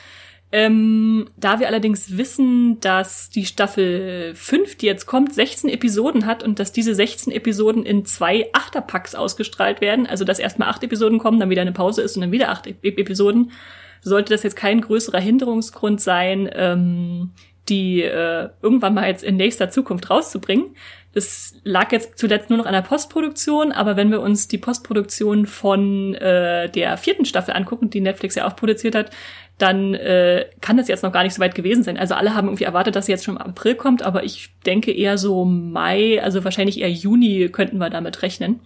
Ähm, 0.52 1.28
da 1.36 1.60
wir 1.60 1.68
allerdings 1.68 2.16
wissen, 2.16 2.80
dass 2.80 3.30
die 3.30 3.46
Staffel 3.46 4.34
5, 4.34 4.76
die 4.76 4.86
jetzt 4.86 5.06
kommt, 5.06 5.32
16 5.32 5.70
Episoden 5.70 6.26
hat 6.26 6.42
und 6.42 6.58
dass 6.58 6.72
diese 6.72 6.94
16 6.94 7.32
Episoden 7.32 7.84
in 7.84 8.04
zwei 8.04 8.48
Achterpacks 8.52 9.14
ausgestrahlt 9.14 9.80
werden, 9.80 10.06
also 10.08 10.24
dass 10.24 10.40
erstmal 10.40 10.68
acht 10.68 10.82
Episoden 10.82 11.20
kommen, 11.20 11.38
dann 11.38 11.50
wieder 11.50 11.62
eine 11.62 11.72
Pause 11.72 12.02
ist 12.02 12.16
und 12.16 12.22
dann 12.22 12.32
wieder 12.32 12.48
acht 12.48 12.66
e 12.66 12.74
Episoden, 12.82 13.52
sollte 14.00 14.32
das 14.32 14.42
jetzt 14.42 14.56
kein 14.56 14.80
größerer 14.80 15.20
Hinderungsgrund 15.20 16.00
sein, 16.00 16.50
ähm, 16.52 17.30
die 17.68 18.02
äh, 18.02 18.48
irgendwann 18.60 18.94
mal 18.94 19.06
jetzt 19.06 19.22
in 19.22 19.36
nächster 19.36 19.70
Zukunft 19.70 20.10
rauszubringen. 20.10 20.74
Das 21.12 21.54
lag 21.64 21.90
jetzt 21.90 22.18
zuletzt 22.18 22.50
nur 22.50 22.58
noch 22.58 22.66
an 22.66 22.72
der 22.72 22.82
Postproduktion, 22.82 23.72
aber 23.72 23.96
wenn 23.96 24.12
wir 24.12 24.20
uns 24.20 24.46
die 24.46 24.58
Postproduktion 24.58 25.46
von 25.46 26.14
äh, 26.14 26.70
der 26.70 26.96
vierten 26.96 27.24
Staffel 27.24 27.54
angucken, 27.54 27.90
die 27.90 28.00
Netflix 28.00 28.36
ja 28.36 28.46
auch 28.46 28.54
produziert 28.54 28.94
hat, 28.94 29.10
dann 29.58 29.94
äh, 29.94 30.46
kann 30.60 30.76
das 30.76 30.88
jetzt 30.88 31.02
noch 31.02 31.12
gar 31.12 31.22
nicht 31.22 31.34
so 31.34 31.40
weit 31.40 31.54
gewesen 31.54 31.82
sein. 31.82 31.98
Also 31.98 32.14
alle 32.14 32.34
haben 32.34 32.48
irgendwie 32.48 32.64
erwartet, 32.64 32.96
dass 32.96 33.06
sie 33.06 33.12
jetzt 33.12 33.24
schon 33.24 33.36
im 33.36 33.42
April 33.42 33.74
kommt, 33.74 34.02
aber 34.02 34.24
ich 34.24 34.50
denke 34.64 34.92
eher 34.92 35.18
so 35.18 35.44
Mai, 35.44 36.22
also 36.22 36.44
wahrscheinlich 36.44 36.80
eher 36.80 36.90
Juni 36.90 37.48
könnten 37.50 37.78
wir 37.78 37.90
damit 37.90 38.22
rechnen. 38.22 38.60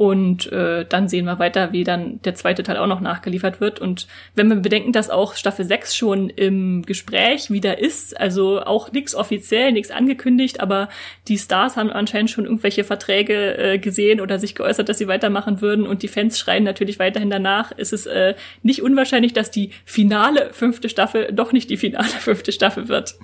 Und 0.00 0.50
äh, 0.50 0.86
dann 0.86 1.10
sehen 1.10 1.26
wir 1.26 1.38
weiter, 1.38 1.74
wie 1.74 1.84
dann 1.84 2.22
der 2.22 2.34
zweite 2.34 2.62
Teil 2.62 2.78
auch 2.78 2.86
noch 2.86 3.02
nachgeliefert 3.02 3.60
wird. 3.60 3.80
Und 3.80 4.06
wenn 4.34 4.48
wir 4.48 4.56
bedenken, 4.56 4.92
dass 4.92 5.10
auch 5.10 5.34
Staffel 5.34 5.66
6 5.66 5.94
schon 5.94 6.30
im 6.30 6.86
Gespräch 6.86 7.50
wieder 7.50 7.78
ist, 7.78 8.18
also 8.18 8.62
auch 8.62 8.92
nichts 8.92 9.14
offiziell, 9.14 9.72
nichts 9.72 9.90
angekündigt, 9.90 10.60
aber 10.60 10.88
die 11.28 11.36
Stars 11.36 11.76
haben 11.76 11.90
anscheinend 11.90 12.30
schon 12.30 12.46
irgendwelche 12.46 12.82
Verträge 12.82 13.58
äh, 13.58 13.78
gesehen 13.78 14.22
oder 14.22 14.38
sich 14.38 14.54
geäußert, 14.54 14.88
dass 14.88 14.96
sie 14.96 15.06
weitermachen 15.06 15.60
würden. 15.60 15.86
Und 15.86 16.02
die 16.02 16.08
Fans 16.08 16.38
schreien 16.38 16.64
natürlich 16.64 16.98
weiterhin 16.98 17.28
danach, 17.28 17.70
ist 17.70 17.92
es 17.92 18.06
äh, 18.06 18.36
nicht 18.62 18.80
unwahrscheinlich, 18.80 19.34
dass 19.34 19.50
die 19.50 19.68
finale 19.84 20.48
fünfte 20.54 20.88
Staffel 20.88 21.30
doch 21.30 21.52
nicht 21.52 21.68
die 21.68 21.76
finale 21.76 22.06
fünfte 22.20 22.52
Staffel 22.52 22.88
wird 22.88 23.16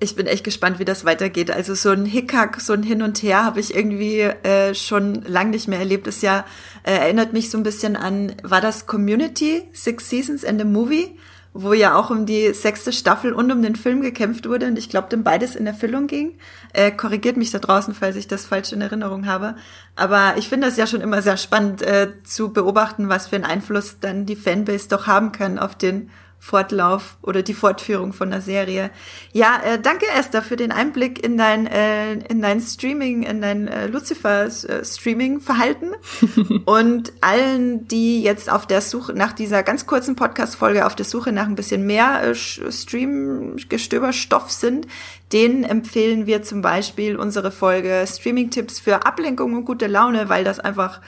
ich 0.00 0.16
bin 0.16 0.26
echt 0.26 0.44
gespannt, 0.44 0.78
wie 0.78 0.84
das 0.84 1.04
weitergeht. 1.04 1.50
Also 1.50 1.74
so 1.74 1.90
ein 1.90 2.04
Hickhack, 2.04 2.60
so 2.60 2.72
ein 2.72 2.82
Hin 2.82 3.02
und 3.02 3.22
Her 3.22 3.44
habe 3.44 3.60
ich 3.60 3.74
irgendwie 3.74 4.20
äh, 4.20 4.74
schon 4.74 5.22
lang 5.22 5.50
nicht 5.50 5.68
mehr 5.68 5.78
erlebt. 5.78 6.06
Das 6.06 6.20
ja 6.20 6.44
äh, 6.82 6.92
erinnert 6.92 7.32
mich 7.32 7.50
so 7.50 7.58
ein 7.58 7.62
bisschen 7.62 7.96
an, 7.96 8.34
war 8.42 8.60
das 8.60 8.86
Community 8.86 9.62
Six 9.72 10.10
Seasons 10.10 10.44
and 10.44 10.60
a 10.60 10.64
Movie, 10.64 11.16
wo 11.52 11.72
ja 11.72 11.96
auch 11.96 12.10
um 12.10 12.26
die 12.26 12.52
sechste 12.52 12.92
Staffel 12.92 13.32
und 13.32 13.50
um 13.52 13.62
den 13.62 13.76
Film 13.76 14.02
gekämpft 14.02 14.48
wurde 14.48 14.66
und 14.66 14.76
ich 14.76 14.90
glaube, 14.90 15.08
dem 15.08 15.22
beides 15.22 15.54
in 15.54 15.66
Erfüllung 15.66 16.08
ging. 16.08 16.36
Äh, 16.72 16.90
korrigiert 16.90 17.36
mich 17.36 17.52
da 17.52 17.60
draußen, 17.60 17.94
falls 17.94 18.16
ich 18.16 18.26
das 18.26 18.44
falsch 18.44 18.72
in 18.72 18.80
Erinnerung 18.80 19.26
habe. 19.26 19.54
Aber 19.94 20.34
ich 20.36 20.48
finde 20.48 20.66
das 20.66 20.76
ja 20.76 20.86
schon 20.86 21.00
immer 21.00 21.22
sehr 21.22 21.36
spannend 21.36 21.82
äh, 21.82 22.12
zu 22.24 22.52
beobachten, 22.52 23.08
was 23.08 23.28
für 23.28 23.36
einen 23.36 23.44
Einfluss 23.44 24.00
dann 24.00 24.26
die 24.26 24.36
Fanbase 24.36 24.88
doch 24.88 25.06
haben 25.06 25.30
kann 25.30 25.58
auf 25.58 25.76
den 25.76 26.10
Fortlauf 26.44 27.16
oder 27.22 27.42
die 27.42 27.54
Fortführung 27.54 28.12
von 28.12 28.30
der 28.30 28.42
Serie. 28.42 28.90
Ja, 29.32 29.62
äh, 29.64 29.80
danke 29.80 30.04
Esther 30.14 30.42
für 30.42 30.56
den 30.56 30.72
Einblick 30.72 31.24
in 31.24 31.38
dein 31.38 31.66
äh, 31.66 32.12
in 32.12 32.42
dein 32.42 32.60
Streaming, 32.60 33.22
in 33.22 33.40
dein 33.40 33.66
äh, 33.66 33.86
Lucifer 33.86 34.44
äh, 34.44 34.84
Streaming 34.84 35.40
Verhalten 35.40 35.92
und 36.66 37.14
allen, 37.22 37.88
die 37.88 38.22
jetzt 38.22 38.52
auf 38.52 38.66
der 38.66 38.82
Suche 38.82 39.14
nach 39.14 39.32
dieser 39.32 39.62
ganz 39.62 39.86
kurzen 39.86 40.16
Podcast 40.16 40.56
Folge 40.56 40.84
auf 40.84 40.94
der 40.94 41.06
Suche 41.06 41.32
nach 41.32 41.46
ein 41.46 41.54
bisschen 41.54 41.86
mehr 41.86 42.22
äh, 42.22 42.34
Stream 42.34 43.56
Gestöberstoff 43.70 44.50
sind, 44.50 44.86
Denen 45.32 45.64
empfehlen 45.64 46.26
wir 46.26 46.42
zum 46.42 46.62
Beispiel 46.62 47.16
unsere 47.16 47.50
Folge 47.50 48.04
Streaming-Tipps 48.06 48.78
für 48.78 49.06
Ablenkung 49.06 49.56
und 49.56 49.64
gute 49.64 49.86
Laune, 49.86 50.28
weil 50.28 50.44
das 50.44 50.60
einfach 50.60 51.00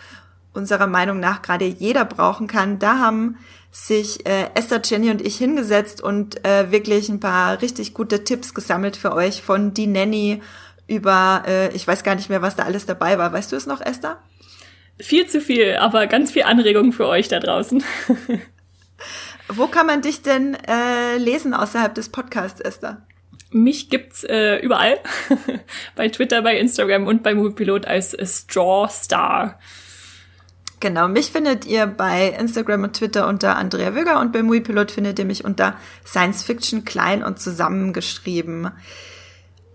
unserer 0.53 0.87
Meinung 0.87 1.21
nach 1.21 1.43
gerade 1.43 1.67
jeder 1.67 2.05
brauchen 2.05 2.47
kann. 2.47 2.79
Da 2.81 2.99
haben 2.99 3.37
sich 3.77 4.27
äh, 4.27 4.49
Esther, 4.55 4.81
Jenny 4.83 5.11
und 5.11 5.21
ich 5.21 5.37
hingesetzt 5.37 6.01
und 6.01 6.43
äh, 6.47 6.73
wirklich 6.73 7.11
ein 7.11 7.21
paar 7.21 7.61
richtig 7.61 7.93
gute 7.93 8.25
Tipps 8.25 8.55
gesammelt 8.55 8.97
für 8.97 9.13
euch 9.13 9.43
von 9.43 9.75
die 9.75 9.87
Nanny 9.87 10.41
über, 10.89 11.43
äh, 11.47 11.75
ich 11.75 11.87
weiß 11.87 12.03
gar 12.03 12.15
nicht 12.15 12.31
mehr, 12.31 12.41
was 12.41 12.57
da 12.57 12.63
alles 12.63 12.87
dabei 12.87 13.19
war. 13.19 13.35
Weißt 13.35 13.53
du 13.53 13.57
es 13.57 13.67
noch, 13.67 13.83
Esther? 13.83 14.19
Viel 14.99 15.27
zu 15.27 15.43
viel, 15.43 15.77
aber 15.77 16.07
ganz 16.07 16.33
viel 16.33 16.45
Anregung 16.45 16.93
für 16.93 17.07
euch 17.07 17.29
da 17.29 17.39
draußen. 17.39 17.85
Wo 19.49 19.67
kann 19.67 19.87
man 19.87 20.01
dich 20.01 20.23
denn 20.23 20.55
äh, 20.55 21.19
lesen 21.19 21.53
außerhalb 21.53 21.95
des 21.95 22.09
Podcasts, 22.09 22.63
Esther? 22.63 23.07
Mich 23.51 23.91
gibt's 23.91 24.25
äh, 24.25 24.57
überall. 24.57 24.99
bei 25.97 26.09
Twitter, 26.09 26.41
bei 26.41 26.59
Instagram 26.59 27.07
und 27.07 27.23
bei 27.23 27.35
Moviepilot 27.35 27.85
als 27.85 28.17
Straw 28.25 28.89
Star. 28.91 29.59
Genau, 30.79 31.09
mich 31.09 31.33
findet 31.33 31.65
ihr 31.65 31.87
bei 31.87 32.29
Instagram 32.39 32.85
und 32.85 32.93
Twitter 32.95 33.29
unter 33.29 33.57
Andrea 33.57 33.95
Wöger 33.95 34.21
und 34.21 34.33
bei 34.33 34.43
Moviepilot 34.43 34.91
findet 34.91 35.19
ihr 35.19 35.25
mich 35.25 35.45
unter 35.45 35.77
Science 36.05 36.43
Fiction 36.43 36.85
klein 36.85 37.23
und 37.23 37.41
zusammengeschrieben. 37.41 38.71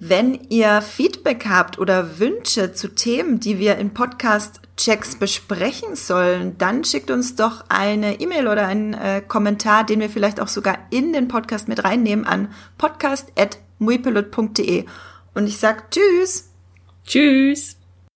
Wenn 0.03 0.47
ihr 0.49 0.81
Feedback 0.81 1.45
habt 1.47 1.79
oder 1.79 2.19
Wünsche 2.19 2.73
zu 2.73 2.93
Themen, 2.93 3.39
die 3.39 3.57
wir 3.59 3.77
in 3.77 3.93
Podcast-Checks 3.93 5.17
besprechen 5.17 5.95
sollen, 5.95 6.57
dann 6.57 6.83
schickt 6.83 7.11
uns 7.11 7.35
doch 7.35 7.65
eine 7.69 8.19
E-Mail 8.19 8.47
oder 8.47 8.65
einen 8.65 8.95
äh, 8.95 9.21
Kommentar, 9.27 9.85
den 9.85 9.99
wir 9.99 10.09
vielleicht 10.09 10.39
auch 10.39 10.47
sogar 10.47 10.79
in 10.89 11.13
den 11.13 11.27
Podcast 11.27 11.67
mit 11.67 11.83
reinnehmen 11.83 12.25
an 12.25 12.51
podcast.muipilot.de. 12.79 14.85
Und 15.35 15.47
ich 15.47 15.57
sag 15.57 15.91
Tschüss. 15.91 16.49
Tschüss. 17.05 17.80